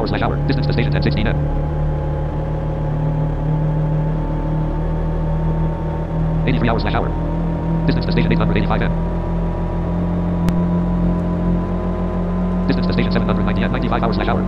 [0.00, 0.36] 73 hours slash hour.
[0.46, 1.36] Distance to station 1016 M.
[1.36, 1.40] Uh.
[6.48, 7.08] 83 hours slash hour.
[7.86, 8.92] Distance to station 885 M.
[8.92, 8.96] Uh.
[12.66, 13.70] Distance to station 790 M.
[13.70, 14.42] Uh, 95 hours slash hour.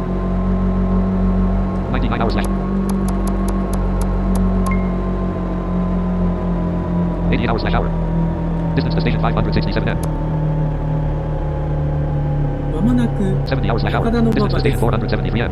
[1.92, 2.46] 99 hours slash.
[7.32, 7.88] 88 hours slash hour.
[8.74, 10.31] Distance to station 567 M.
[12.81, 14.03] まもなく70 hours slash hour.
[14.03, 14.85] 高田馬 Distance 場 to で station す。
[14.85, 15.51] 473 M.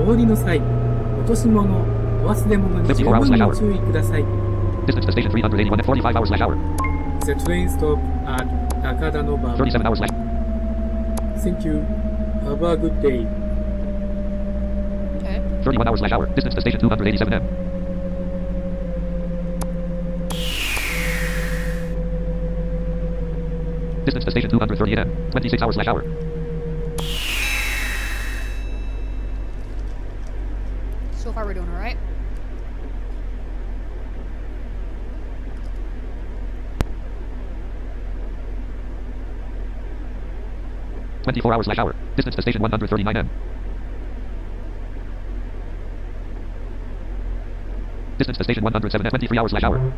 [0.00, 1.80] お降りの際、落とし物、
[2.24, 4.24] お忘れ物に十分にご注意ください。
[4.86, 5.82] Distance to station 381 M.
[5.82, 6.56] 45 hours slash hour.
[7.24, 8.46] The train stop at
[8.82, 9.56] 高田馬場。
[9.56, 10.10] 37 hours slash.
[11.42, 11.84] Thank you.
[12.44, 13.26] Have a good day.
[15.18, 15.40] Okay.
[15.64, 16.26] 31 hours slash hour.
[16.34, 17.42] Distance to station 287 M.
[24.04, 25.30] Distance to station 238 M.
[25.30, 26.02] 26 hours slash hour.
[41.27, 41.93] 24 hours slash hour.
[42.15, 43.29] Distance to station 139 m.
[48.17, 49.09] Distance to station 107 m.
[49.09, 49.93] 23 hours slash hour.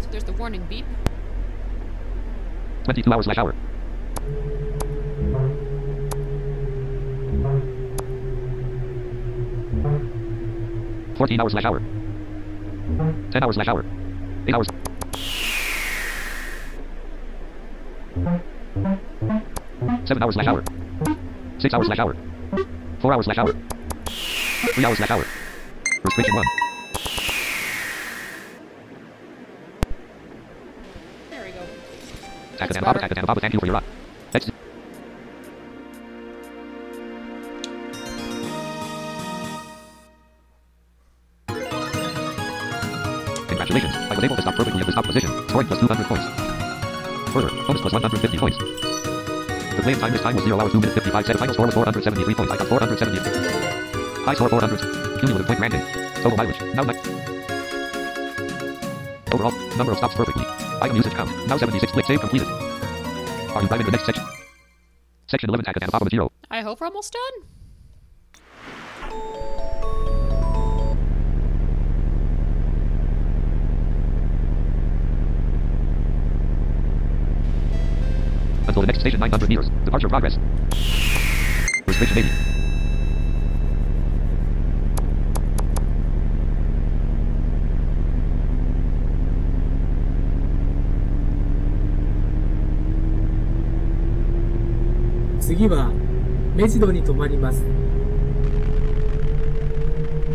[0.00, 0.84] So there's the warning beep.
[2.86, 3.54] 22 hours slash hour.
[11.16, 11.78] Fourteen hours slash hour.
[13.30, 13.84] Ten hours slash hour.
[14.48, 14.66] Eight hours.
[20.12, 20.62] Seven hours slash hour.
[21.58, 22.14] Six hours slash hour.
[23.00, 23.54] Four hours slash hour.
[24.74, 25.24] Three hours slash hour.
[26.04, 26.44] Restriction one.
[31.30, 31.60] There we go.
[32.58, 33.84] That's Baba, Baba, thank you for your run.
[34.32, 34.50] That's
[43.48, 46.24] Congratulations, I was able to stop perfectly at the stop position, scoring plus 200 points.
[47.32, 48.91] Further, bonus plus 150 points.
[49.76, 51.40] The playing time this time was 0 hours 2 minutes 55 seconds.
[51.40, 52.52] Final score was 473 points.
[52.52, 54.24] I got 473.
[54.24, 54.78] High score 400.
[55.18, 55.80] Cumulative point ranking.
[56.22, 56.60] Total mileage.
[56.74, 56.96] Now nine.
[59.32, 60.44] Overall, number of stops perfectly.
[60.82, 61.30] Item usage count.
[61.48, 61.92] Now 76.
[61.92, 62.48] Click save completed.
[62.48, 64.24] Are you driving the next section?
[65.26, 66.30] Section 11 Takadanobaba 0.
[66.50, 67.34] I hope we're almost done.
[78.82, 79.70] the next station 900 meters.
[79.84, 80.36] Departure progress.
[81.86, 82.28] Restriction 80.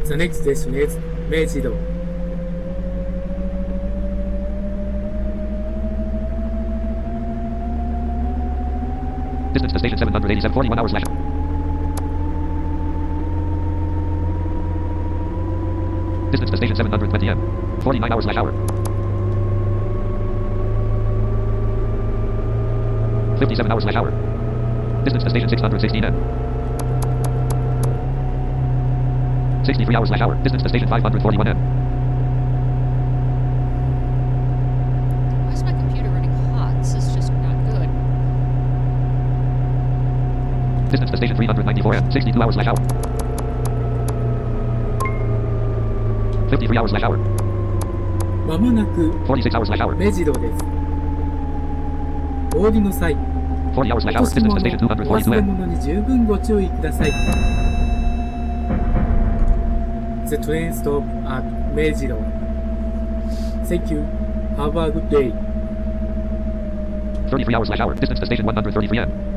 [0.05, 0.97] The next station is
[1.29, 1.96] 明治堂。
[9.57, 11.01] Distance to station 787, 41 hours slash.
[16.29, 17.81] Distance to station 720 m.
[17.81, 18.51] 49 hours slash hour.
[23.39, 24.11] 57 hours slash hour.
[25.03, 26.13] Distance to station 616 m.
[29.65, 30.35] 63 hours slash hour.
[30.43, 31.86] Distance to station 541 m.
[41.17, 42.11] station 394 m.
[42.11, 42.77] 62 hours slash hour.
[46.49, 47.17] 53 hours slash hour.
[48.47, 49.95] まもなく46 hours slash hour.
[49.95, 50.65] 目白です。
[52.55, 54.23] お降りの際、40 hours slash 落 hour.
[54.23, 57.11] とし Distance 物 to station お忘242れ.物に十分ご注意ください。
[60.27, 61.43] The train stop at
[61.73, 62.17] 目白。
[63.65, 64.05] Thank you.
[64.57, 65.33] Have a good day.
[67.29, 67.93] 33 hours slash hour.
[67.95, 69.36] Distance to station 133 m.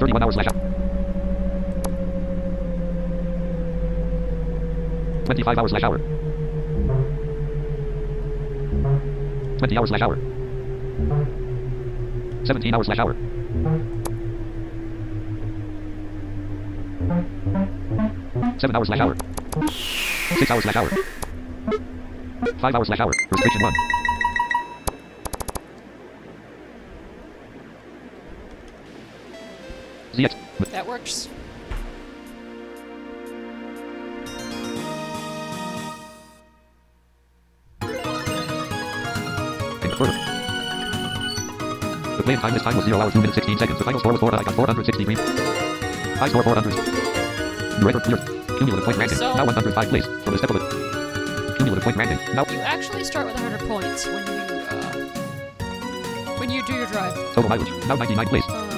[0.00, 0.60] 31 hours slash hour.
[5.26, 5.98] 25 hours slash hour.
[9.58, 10.16] 20 hours slash hour.
[12.44, 13.14] 17 hours slash hour.
[18.58, 19.16] 7 hours slash hour.
[19.68, 20.90] 6 hours slash hour.
[22.58, 23.12] 5 hours slash hour.
[23.30, 23.89] Restriction 1.
[30.90, 31.28] Works.
[40.90, 43.78] The playing time this time was 0 hours 2 minutes 16 seconds.
[43.78, 45.14] The final score was 4 icon 463.
[46.18, 46.72] High score 400.
[47.80, 48.18] The record clear.
[48.58, 49.18] Cumulative point ranking.
[49.18, 50.04] So- now 105 place.
[50.24, 50.62] From the step of it.
[51.56, 52.18] Cumulative point ranking.
[52.34, 54.36] Now You actually start with 100 points when you uh,
[56.38, 57.14] when you do your drive.
[57.34, 57.70] total mileage.
[57.86, 58.44] Now 99 place.
[58.48, 58.68] Um,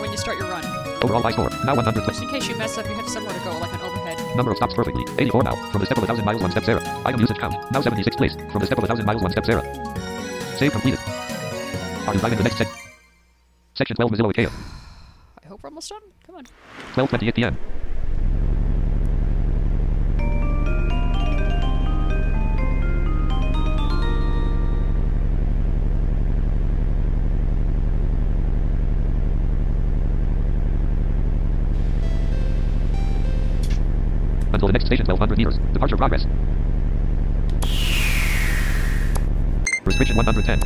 [0.00, 0.64] when you start your run.
[1.04, 1.50] Overall high score.
[1.66, 2.18] Now 100 place.
[2.18, 4.36] Just in case you mess up, you have somewhere to go, like an overhead.
[4.36, 5.04] Number of stops perfectly.
[5.18, 5.54] 84 now.
[5.70, 7.02] From the step of a thousand miles, one step Sarah.
[7.04, 7.54] Item usage count.
[7.70, 8.34] Now 76 place.
[8.34, 9.60] From the step of a thousand miles, one step zero.
[10.56, 10.98] Save completed.
[12.08, 12.72] Are you driving the next sec-
[13.74, 14.50] Section 12 Mozilla Ikea.
[15.44, 16.00] I hope we're almost done.
[16.24, 16.44] Come on.
[16.94, 17.58] 12.28 p.m.
[34.54, 35.58] Until the next station, 1200 meters.
[35.72, 36.26] Departure progress.
[39.84, 40.60] Restriction 110.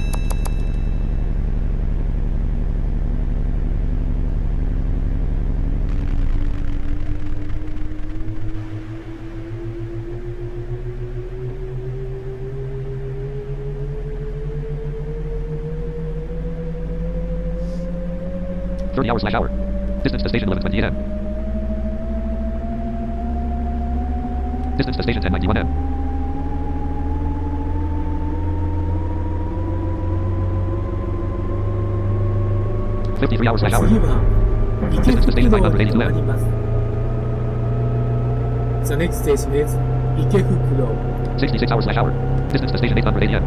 [18.95, 19.49] Thirty hours slash hour.
[20.03, 21.07] Distance to station 11:20 a.m.
[24.78, 25.66] Distance to station 1091M.
[33.18, 33.88] Fifty-three hours slash hour.
[34.90, 36.14] Distance to station 982M.
[38.86, 39.74] The next station is
[40.22, 41.40] Ikebukuro.
[41.40, 42.12] Sixty-six hours slash hour.
[42.48, 43.42] Distance to station 880M.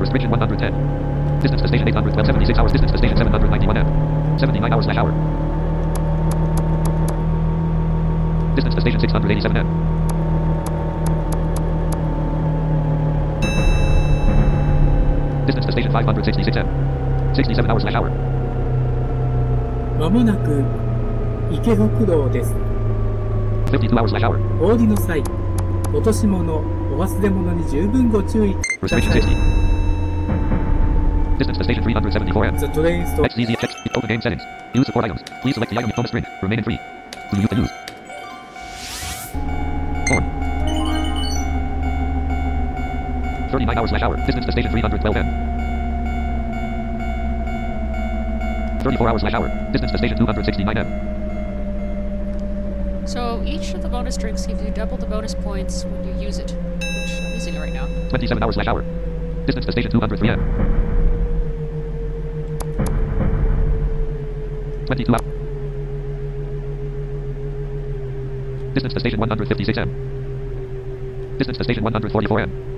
[0.00, 0.72] Restriction 110.
[1.42, 2.24] Distance to station 812.
[2.24, 2.72] 76 hours.
[2.72, 4.40] Distance to station 791M.
[4.40, 5.35] Seventy-nine hours slash hour.
[8.56, 9.66] Distance to station 687 m.
[15.44, 16.66] Distance to station 566 m.
[17.34, 18.08] 67 hours slash hour.
[20.00, 20.64] まもなく
[21.52, 22.54] 池袋です。
[23.72, 24.40] 52 hours slash hour.
[24.58, 25.20] お降りの際、
[25.92, 26.62] 落とし物、お
[26.98, 29.02] 忘れ物に十分ご注意ください。
[31.36, 32.58] Distance to station 374 m.
[32.58, 33.36] The train stops.
[33.36, 33.70] XZZ check.
[33.94, 34.42] Open game settings.
[34.72, 35.22] Use support items.
[35.42, 36.26] Please select the item from the screen.
[36.40, 36.80] Remain in free.
[37.30, 37.85] Who you can use.
[43.66, 44.16] 39 hours slash hour.
[44.16, 45.26] Distance to station 312 m.
[48.80, 49.48] 34 hours slash hour.
[49.72, 50.86] Distance to station 269 m.
[53.06, 56.38] So each of the bonus drinks gives you double the bonus points when you use
[56.38, 57.86] it, which I'm using it right now.
[58.08, 58.84] 27 hours slash hour.
[59.46, 60.38] Distance to station 203 m.
[64.86, 65.22] 22 hours.
[68.74, 69.90] Distance to station 156 m.
[71.38, 72.75] Distance to station 144 m.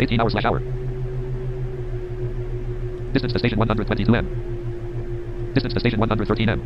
[0.00, 0.60] 18 hours slash hour.
[3.12, 5.52] Distance to station 122 m.
[5.54, 6.60] Distance to station 113 m.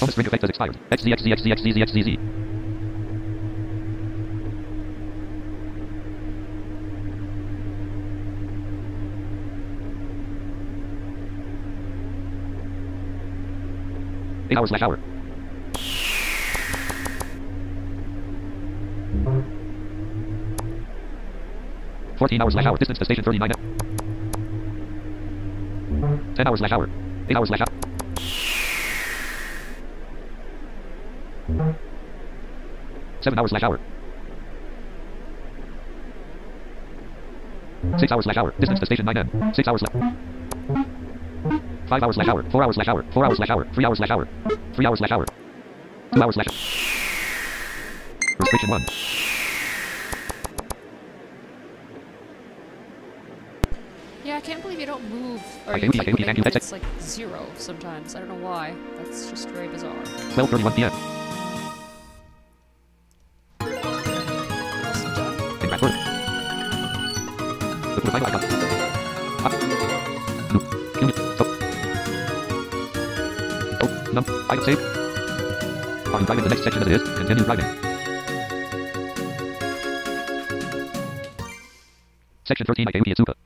[0.00, 0.78] Bonus ring effect has expired.
[0.90, 2.18] XZXZXZXZZXZZ.
[14.50, 15.13] Eight hours slash hour.
[22.24, 22.78] Fourteen hours slash hour.
[22.78, 23.50] Distance to station thirty-nine.
[26.34, 26.88] Ten hours slash hour.
[27.28, 27.68] Eight hours slash hour.
[33.20, 33.78] Seven hours slash hour.
[37.98, 38.54] Six hours slash hour.
[38.58, 39.54] Distance to station 9M.
[39.54, 40.14] Six hours slash.
[41.90, 42.42] Five hours slash hour.
[42.50, 43.04] Four hours slash hour.
[43.12, 43.68] Four hours slash hour.
[43.74, 44.26] Three hours slash hour.
[44.74, 45.26] Three hours slash hour.
[46.14, 46.46] Two hours slash.
[48.38, 48.86] Restriction one.
[54.24, 56.44] Yeah, I can't believe you don't move or you keep okay, moving thank you.
[56.44, 58.14] because it's like zero sometimes.
[58.14, 58.74] I don't know why.
[58.98, 59.96] That's just very bizarre.
[60.36, 60.92] 12:31 p.m.
[65.62, 65.94] In Bradford.
[67.96, 68.42] The final icon.
[69.46, 69.52] Up.
[70.52, 70.64] Loop.
[71.00, 71.16] Unit.
[71.38, 71.44] So.
[73.80, 74.24] Oh, num.
[74.64, 74.80] Saved.
[76.12, 77.02] Are you driving the next section as it is?
[77.16, 77.66] Continue driving.
[82.44, 83.43] Section 13 Ikeuki Otsuka.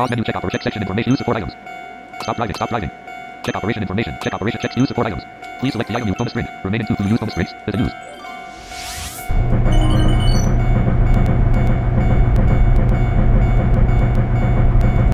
[0.00, 0.56] Pause menu check operation.
[0.56, 1.10] Check section information.
[1.12, 1.54] Use support items.
[2.22, 2.54] Stop driving.
[2.56, 2.90] Stop driving.
[3.44, 4.16] Check operation information.
[4.22, 4.60] Check operation.
[4.62, 5.24] Check use support items.
[5.60, 6.48] Please select the item use bonus string.
[6.64, 7.52] Remaining two to use bonus strings.
[7.66, 7.94] Doesn't use.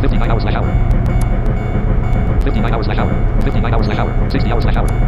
[0.03, 0.69] Fifty-nine hours slash hour.
[2.45, 3.43] Fifty-nine hours slash hour.
[3.43, 4.31] Fifty-nine hours slash hour.
[4.31, 5.06] Sixty hours slash hour.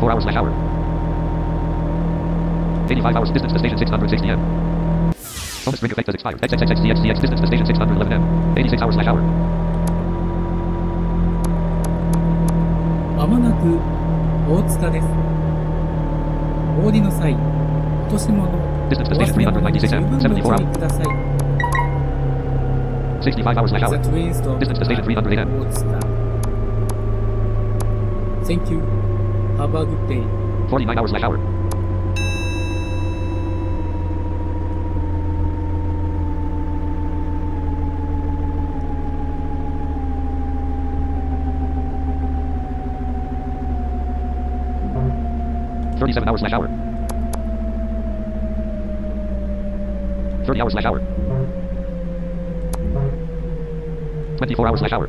[0.00, 0.48] 24 hours slash hour.
[2.88, 4.40] 85 hours distance to station 660 m.
[5.64, 6.40] Bonus ring effect has expired.
[6.40, 8.56] XXXXCXCX distance to station 611 m.
[8.56, 9.20] 86 hours slash hour.
[13.16, 13.76] まもなく
[14.48, 15.06] 大塚です。
[16.80, 21.04] お降りの際、落とし物、お忘れ物に十分ご注意ください。
[23.20, 23.98] 65 hours slash hour.
[24.58, 25.04] Distance to station
[25.38, 25.50] m.
[28.46, 28.99] Thank you.
[29.60, 30.24] Good day.
[30.68, 31.36] Forty-nine hours slash hour.
[45.98, 46.68] Thirty-seven hours slash hour.
[50.46, 51.00] Thirty hours slash hour.
[54.38, 55.06] Twenty-four hours slash hour.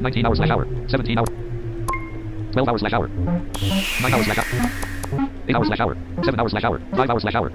[0.00, 0.66] Nineteen hours slash hour.
[0.88, 1.33] Seventeen hours.
[2.54, 3.08] Twelve hours slash hour.
[3.08, 4.46] Nine hours slash hour.
[5.48, 5.96] Eight hours slash hour.
[6.22, 6.80] Seven hours slash hour.
[6.92, 7.52] Five hours slash hour.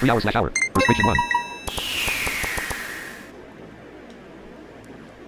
[0.00, 0.52] Three hours slash hour.
[0.74, 1.16] Restriction one.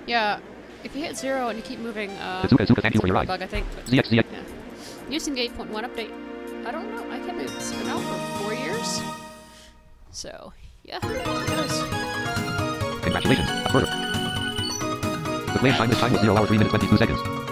[0.07, 0.39] Yeah,
[0.84, 3.16] if you hit zero and you keep moving, uh, Azuka, Azuka, thank you for your
[3.16, 3.26] ride.
[3.26, 3.66] bug, I think.
[3.86, 4.24] ZX, ZX.
[4.32, 4.43] yeah.
[5.09, 6.12] Using the 8.1 update,
[6.66, 7.11] I don't know.
[7.11, 9.01] I can't believe it's been out for four years.
[10.11, 10.53] So,
[10.84, 10.99] yeah.
[13.01, 13.80] Congratulations, a.
[15.55, 17.47] The playing time this time was 0 hours 3 minutes 22 seconds.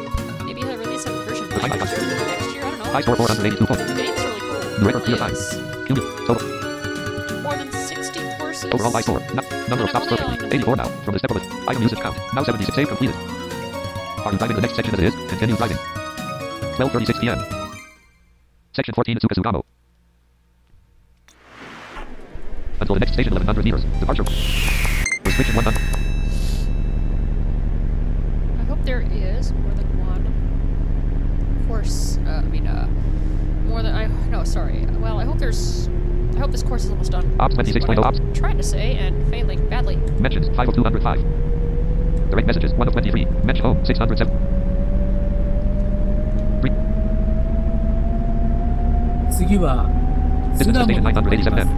[1.62, 1.68] I.
[2.92, 3.84] High score 482 points.
[3.84, 4.60] The game's really cool.
[4.78, 5.34] The record clear time.
[6.26, 7.42] Total.
[7.42, 8.72] more than 60 courses.
[8.72, 9.20] Overall high score.
[9.34, 10.52] Nu- number of stops perfect.
[10.54, 10.88] 84 now.
[11.04, 11.44] From the step of it.
[11.68, 12.16] Item usage count.
[12.34, 12.74] Now 76.
[12.74, 13.16] Save completed.
[14.24, 15.14] Are you driving the next section as it is?
[15.30, 15.76] Continue driving.
[15.76, 17.38] 12.36 p.m.
[18.72, 19.62] Section 14 Tsuka Sugamo.
[22.80, 23.84] Until the next station 1100 meters.
[24.00, 24.24] Departure.
[25.24, 25.80] Restriction 100.
[28.60, 30.26] I hope there is more than one
[31.66, 32.18] course.
[32.26, 32.86] Uh, I mean, uh,
[33.66, 34.06] more than I.
[34.30, 34.86] No, sorry.
[34.98, 35.88] Well, I hope there's.
[36.34, 37.34] I hope this course is almost done.
[37.40, 38.20] Ops 26.0 Ops.
[38.38, 39.96] Trying to say and failing badly.
[40.20, 40.68] Mentions 5205.
[40.68, 42.30] of 205.
[42.30, 43.24] Direct messages 1 of 23.
[43.44, 44.56] Mention home 607.
[50.58, 51.68] Distance to station 987 m.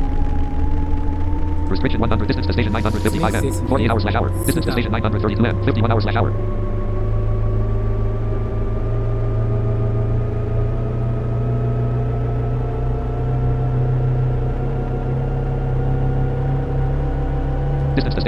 [1.69, 2.27] Restriction 100.
[2.27, 3.69] Distance to station 955 m.
[3.69, 4.29] 48 hours slash hour.
[4.47, 5.65] Distance to station 932 m.
[5.65, 6.58] 51 hours slash hour.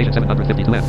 [0.00, 0.80] station 752M.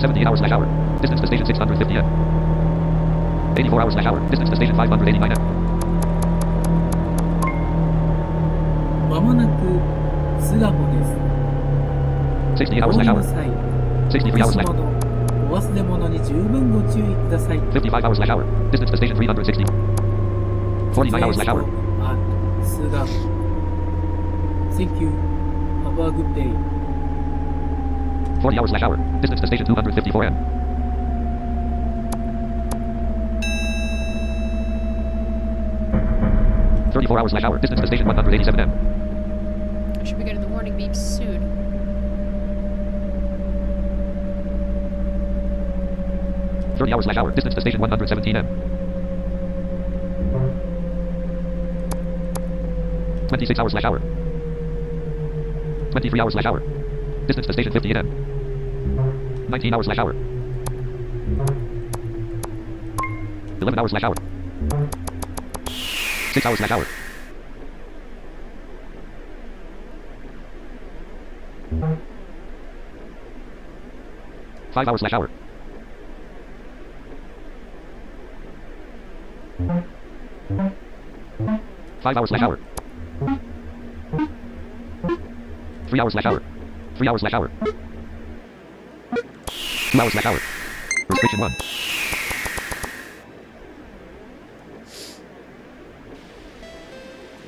[0.00, 0.66] 78 hours slash hour.
[1.02, 2.06] Distance to station 650M.
[3.58, 4.20] 84 hours slash hour.
[4.30, 5.40] Distance to station 589M.
[9.10, 9.80] まもなく
[10.40, 11.10] 巣鴨です。
[12.62, 13.22] 68 hours お降 slash りの hour.
[13.24, 13.50] 際、
[14.10, 14.78] 63 hours 落 slash し物、
[15.50, 17.58] お忘れ物に十分ご注意ください。
[17.58, 18.44] 55 hours slash hour.
[18.70, 19.66] Distance to station 360.
[20.94, 21.64] 49 hours slash hour.
[22.00, 22.14] あ、
[22.62, 23.37] 巣鴨。
[24.79, 25.09] Thank you.
[25.83, 26.53] Have a good day.
[28.41, 28.95] 40 hours slash hour.
[29.19, 30.33] Distance to station 254M.
[36.93, 37.59] Thirty-four hours slash hour.
[37.59, 39.99] Distance to station 187M.
[39.99, 41.41] I should be getting the warning beeps soon.
[46.77, 47.31] Thirty hours slash hour.
[47.31, 48.47] Distance to station 117M.
[53.27, 54.01] Twenty-six hours slash hour.
[55.91, 56.59] Twenty-three hours slash hour.
[57.25, 59.49] Distance to station 58M.
[59.49, 60.13] Nineteen hours slash hour.
[63.61, 64.15] Eleven hours slash hour.
[66.33, 66.85] Six hours slash hour.
[74.73, 75.29] Five hours slash hour.
[82.01, 82.59] Five hours slash hour.
[85.89, 86.41] Three hours slash hour.
[86.95, 87.49] Three hours slash hour.
[89.91, 90.39] Two hours slash hour.
[91.09, 91.51] Restriction one.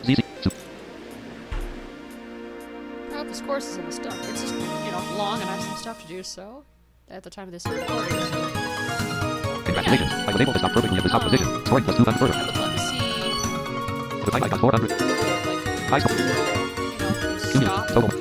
[0.04, 0.22] ZZ.
[0.42, 0.50] Two.
[3.28, 4.18] This course is almost done.
[4.30, 6.64] It's just, you know, long and I have some stuff to do, so
[7.10, 8.10] at the time of this recording,
[9.66, 10.12] Congratulations.
[10.12, 11.48] I was able to stop perfectly at the top position.
[11.48, 12.34] Um, Scoring plus 200 further.
[12.34, 14.90] I would love to see, The time icon 400.
[14.90, 15.00] like,
[15.92, 16.18] High score.
[17.54, 18.21] you know, stop Total.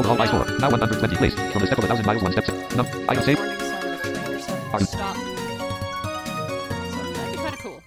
[0.00, 0.46] Overall high down.
[0.46, 0.58] score.
[0.58, 1.34] Now 120 place.
[1.52, 2.48] From the step of a thousand miles, one step.
[2.74, 2.84] No.
[3.08, 3.38] Item save.
[3.38, 4.72] Warning sign of a train or something.
[4.72, 5.16] Are you- Stop.
[5.16, 7.80] So that'd be kind of cool.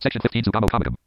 [0.00, 0.97] Section 15 Sugamo Komagome.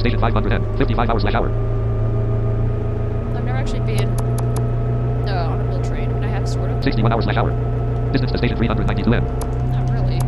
[0.00, 0.78] station 500M.
[0.78, 1.48] 55 hours slash hour.
[3.36, 4.08] I've never actually been
[5.28, 6.10] uh, on a real train.
[6.10, 6.82] I mean, I have sort of.
[6.82, 7.50] 61 hours slash hour.
[8.12, 9.22] Distance to station 392M.
[9.72, 10.20] Not really.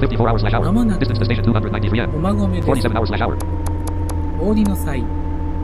[0.00, 0.64] 54 hours slash hour.
[0.64, 2.10] 間もなく Distance to station 293M.
[2.12, 2.68] 駒込です。
[2.68, 3.36] 47 hours slash hour.
[4.40, 5.02] お降りの際、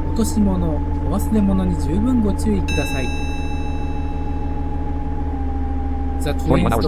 [0.08, 0.80] 落とし物、お
[1.14, 3.06] 忘れ物に十分ご注意ください。
[6.20, 6.84] The train Forty-one hours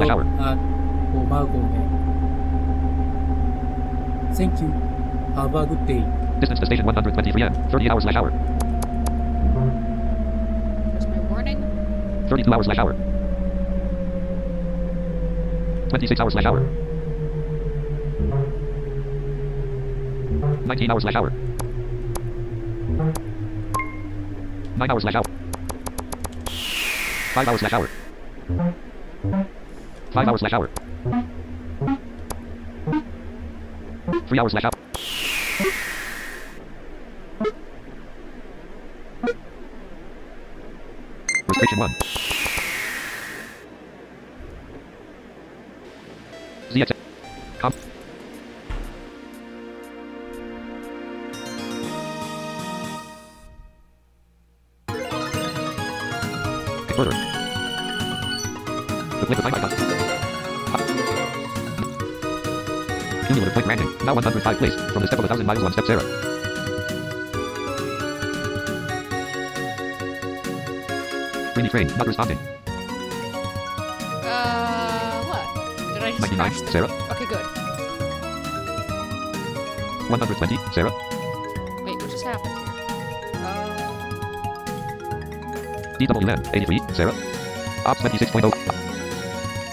[4.38, 4.68] Thank you.
[5.34, 6.06] Have a good day.
[6.40, 7.54] Distance to station 123 m.
[7.72, 8.30] 30 hours slash hour.
[10.92, 11.60] There's my warning.
[12.30, 12.94] 32 hours slash hour.
[15.90, 16.60] 26 hours slash hour.
[20.68, 21.32] 19 hours slash hour.
[24.78, 25.24] 9 hours slash hour.
[27.34, 27.90] 5 hours slash hour.
[30.14, 30.70] 5 hours slash hour.
[34.28, 34.72] 3 hours slash hour.
[41.48, 41.90] Restriction 1.
[46.72, 46.92] ZX.
[47.60, 47.72] Com.
[56.96, 57.12] Further.
[59.20, 59.97] The flip of
[63.38, 63.94] Cumulative point ranking.
[64.04, 64.74] Now 105 place.
[64.92, 66.02] From the step of a thousand miles one step Sarah.
[71.54, 71.86] Greeny train.
[71.98, 72.40] Not responding.
[74.26, 75.46] Uh, what?
[75.94, 76.50] Did I just 99.
[76.50, 76.58] crash?
[76.72, 76.90] Sarah.
[77.14, 77.46] Okay, good.
[80.10, 80.58] 120.
[80.74, 80.92] Sarah.
[81.86, 82.66] Wait, what just happened here?
[83.46, 83.86] Uh,
[86.00, 86.42] DWM.
[86.56, 86.82] 83.
[86.96, 87.14] Sarah.
[87.86, 88.50] Ops 26.0.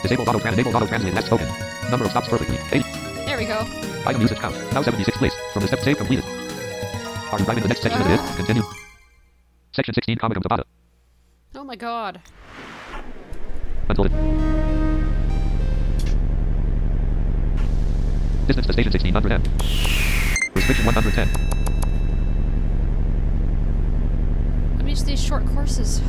[0.02, 0.58] Disable auto trans.
[0.58, 1.48] Enable auto translate last spoken.
[1.90, 2.58] Number of stops perfectly.
[2.70, 3.03] 80.
[3.44, 3.60] We go.
[4.06, 4.54] Item usage count.
[4.72, 5.34] Now 76 place.
[5.52, 6.24] From the step save completed.
[6.24, 8.36] Are you right in the next section of it is?
[8.36, 8.62] Continue.
[9.72, 10.64] Section 16 Comic Tabata.
[11.54, 12.20] Oh my god.
[13.88, 14.12] Until it.
[18.46, 19.42] Distance to station 1600 M.
[20.54, 21.28] Restriction 110.
[24.78, 26.00] I'm used to these short courses.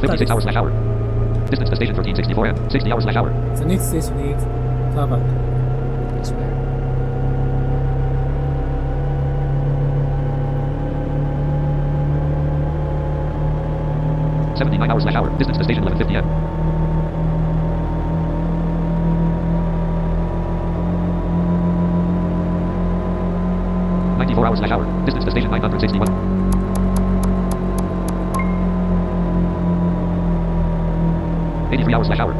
[0.00, 0.70] 56 hours slash hour.
[1.50, 2.70] Distance to station 1364 M.
[2.70, 3.30] 60 hours slash hour.
[3.56, 4.42] The next station is
[4.94, 5.54] Tabata.
[14.56, 15.28] Seventy-nine hours slash hour.
[15.38, 16.24] Distance to station 1150 M.
[24.18, 24.84] Ninety-four hours slash hour.
[25.04, 26.33] Distance to station 961.
[31.93, 32.33] hours slash hour.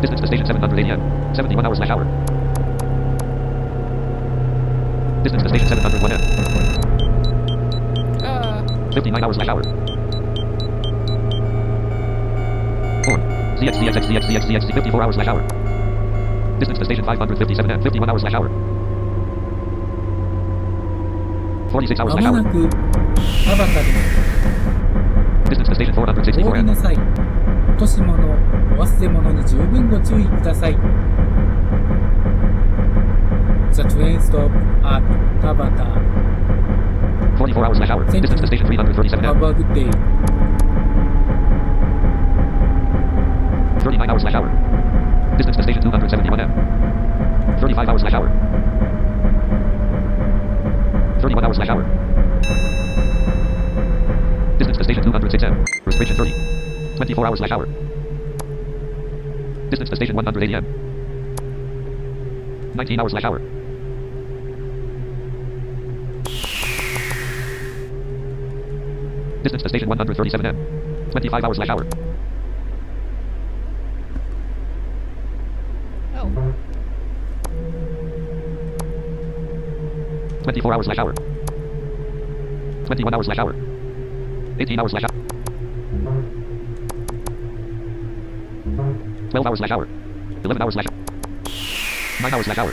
[0.00, 1.00] Distance to station 780 M.
[1.34, 2.04] Seventy-one hours slash hour.
[5.22, 6.20] Distance to station 701 M.
[8.24, 8.62] Uh,
[8.94, 9.62] 59 hours slash hour.
[9.62, 9.72] 4.
[13.58, 15.42] ZX, ZX, ZX, ZX, ZX, 54 hours slash hour.
[16.58, 18.48] Distance to station 557 M, 51 hours slash hour.
[21.70, 22.42] 46 hours ま slash も hour.
[22.42, 22.76] なく田
[23.56, 23.86] 端です
[25.50, 26.66] Distance to station お 464降り M.
[27.75, 30.77] 落とし物お忘れ物に十分ご注意ください
[33.73, 34.49] The train stop
[34.81, 35.03] at
[35.41, 35.73] 田端
[37.37, 38.05] 44 hours slash hour.
[38.05, 39.91] Distance to station 337 Have a good day
[43.83, 44.44] 39 hours slash hour.
[57.15, 57.65] 24 hours slash hour.
[59.69, 60.65] Distance to station 180 M.
[62.75, 63.39] 19 hours slash hour.
[69.43, 70.57] Distance to station 137 M.
[71.11, 71.87] 25 hours slash hour.
[76.15, 76.53] oh.
[80.43, 81.13] 24 hours slash hour.
[82.87, 83.55] 21 hours slash hour.
[84.59, 85.14] 18 hours slash hour.
[89.35, 89.87] 12 hours slash hour.
[90.45, 90.85] 11 hours slash
[92.21, 92.71] 9 hours slash hour.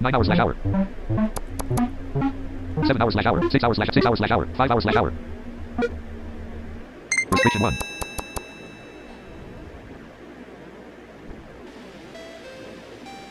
[0.00, 0.54] 9 hours slash hour.
[2.86, 3.50] 7 hours slash hour.
[3.50, 4.46] 6 hours slash 6 hours slash hour.
[4.54, 5.12] 5 hours slash hour.
[7.32, 7.74] Restriction 1.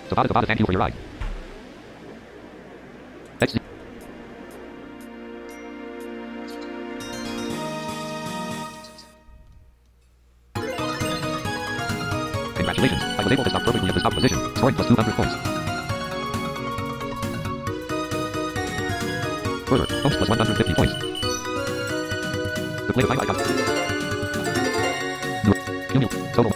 [0.10, 0.94] Tabata Tabata, thank you for your ride.
[3.40, 3.75] XD.
[13.26, 14.38] was able to stop perfectly at this opposition.
[14.38, 15.34] position, scoring plus 200 points.
[19.68, 20.94] Further, points plus 150 points.
[22.86, 23.42] The play five icons.
[25.96, 26.08] New.
[26.34, 26.52] Total.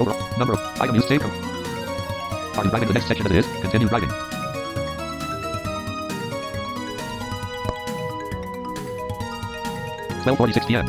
[0.00, 1.22] Overall, number of item used saved.
[1.22, 3.46] Are you driving the next section as it is?
[3.62, 4.08] Continue driving.
[10.24, 10.86] Twelve forty six PM.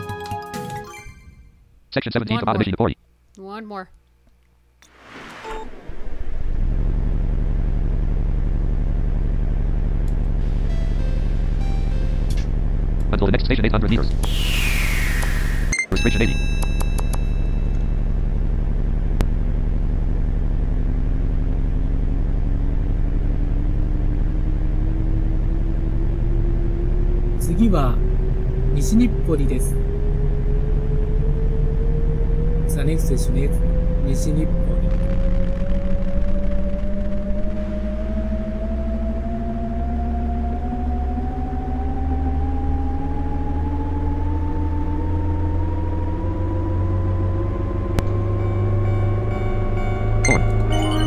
[1.92, 3.05] Section 17 of Automation 40.
[3.38, 3.90] One more.
[13.12, 14.10] Until the next station, 800 meters.
[15.92, 16.36] Restriction 80.
[27.40, 27.96] 「次は
[28.74, 29.76] 西日暮里です」
[32.86, 33.36] running station
[34.06, 34.86] is Nishi-Nippori.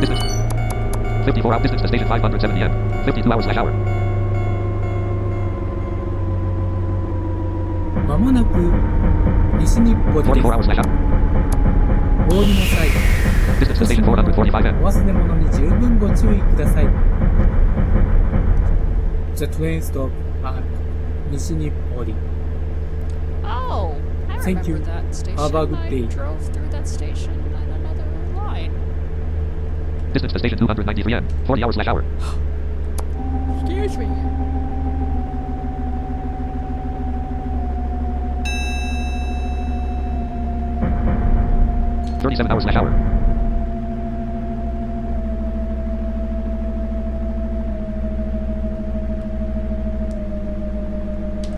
[0.01, 0.23] Distance.
[1.27, 3.05] 54 out distance to station 570 m.
[3.05, 3.71] 52 hours slash hour.
[8.09, 8.65] Mamanaku,
[10.25, 10.98] 44 hours slash hour.
[12.38, 12.90] お降りの際
[13.60, 14.80] Distance to station 445 m.
[14.84, 16.88] お忘れ物に十分ご注意ください
[19.36, 20.10] The train stop
[20.44, 20.64] at
[21.32, 22.16] 西日暮里
[23.44, 23.96] Oh,
[24.30, 24.78] I Thank remember you.
[24.86, 25.38] that station.
[25.38, 26.02] Have a good I day.
[26.08, 28.06] drove through that station on another
[28.36, 28.72] line.
[30.14, 31.28] Distance to station 293 m.
[31.46, 32.04] 40 hours slash hour.
[42.29, 42.91] 37 hours slash hour.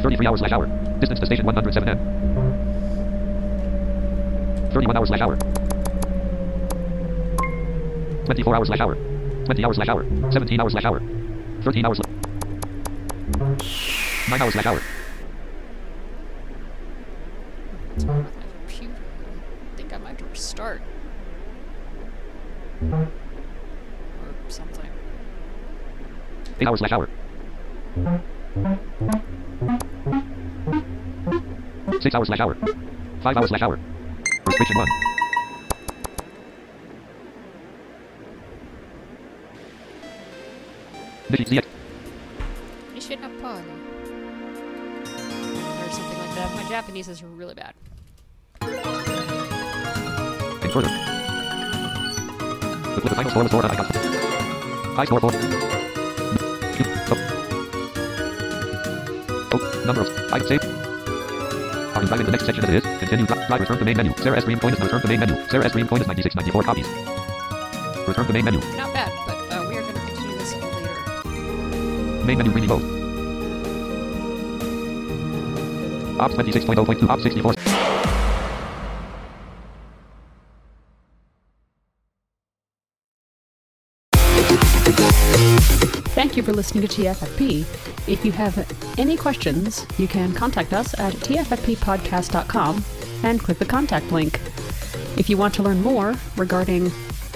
[0.00, 0.66] Thirty-three hours slash hour.
[1.00, 1.98] Distance to station 107 n.
[4.72, 5.36] Thirty-one hours slash hour.
[8.26, 8.94] Twenty-four hours slash hour.
[9.46, 10.06] Twenty hours slash hour.
[10.30, 11.02] Seventeen hours slash hour.
[11.62, 12.00] Thirteen hours.
[14.28, 14.80] Nine hours slash hour.
[26.60, 27.08] Eight hours slash hour.
[32.02, 32.54] Six hours slash hour.
[33.22, 33.78] Five hours slash hour.
[34.46, 34.88] Restriction one.
[41.30, 41.64] ZX.
[42.94, 43.74] Nishinapani.
[45.80, 46.52] Or something like that.
[46.56, 47.72] My Japanese is really bad.
[48.60, 50.90] And further.
[53.00, 53.86] The, final score was 4 icon.
[54.94, 55.79] High score 4.
[59.92, 60.64] Number of item save.
[61.96, 62.98] Are you driving the next section as it is?
[63.00, 64.12] Continue drive, drive return to main menu.
[64.18, 64.44] Sarah S.
[64.44, 65.34] Dream coin is return to main menu.
[65.48, 65.72] Sarah S.
[65.72, 66.86] Dream coin is 9694 copies.
[68.06, 68.60] Return to main menu.
[68.76, 72.24] Not bad, but uh, we are going to continue this later.
[72.24, 72.82] Main menu reading mode.
[76.20, 77.79] Ops 26.0.2 Ops 64.
[86.30, 87.62] Thank you for listening to TFFP.
[88.08, 88.56] If you have
[88.96, 92.84] any questions, you can contact us at tffppodcast.com
[93.24, 94.40] and click the contact link.
[95.18, 96.92] If you want to learn more regarding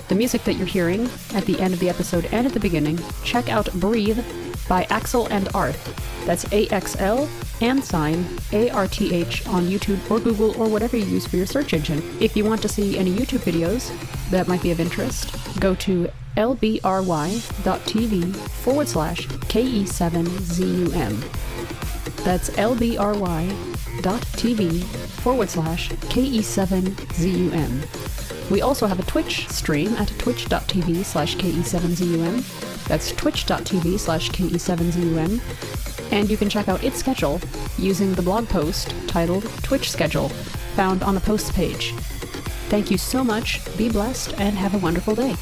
[0.06, 3.00] the music that you're hearing at the end of the episode and at the beginning,
[3.24, 4.24] check out Breathe
[4.68, 6.24] by Axl and Arth.
[6.24, 7.28] That's A X L
[7.60, 11.36] and sign A R T H on YouTube or Google or whatever you use for
[11.36, 12.00] your search engine.
[12.20, 13.90] If you want to see any YouTube videos
[14.30, 21.20] that might be of interest, go to lbry.tv forward slash KE7ZUM.
[22.24, 23.54] That's lbry.tv
[24.84, 27.70] forward slash KE7ZUM.
[28.50, 32.86] We also have a Twitch stream at twitch.tv slash KE7ZUM.
[32.86, 35.40] That's twitch.tv slash KE7ZUM.
[36.12, 37.40] And you can check out its schedule
[37.78, 40.28] using the blog post titled Twitch Schedule,
[40.76, 41.92] found on the posts page.
[42.68, 45.34] Thank you so much, be blessed, and have a wonderful day.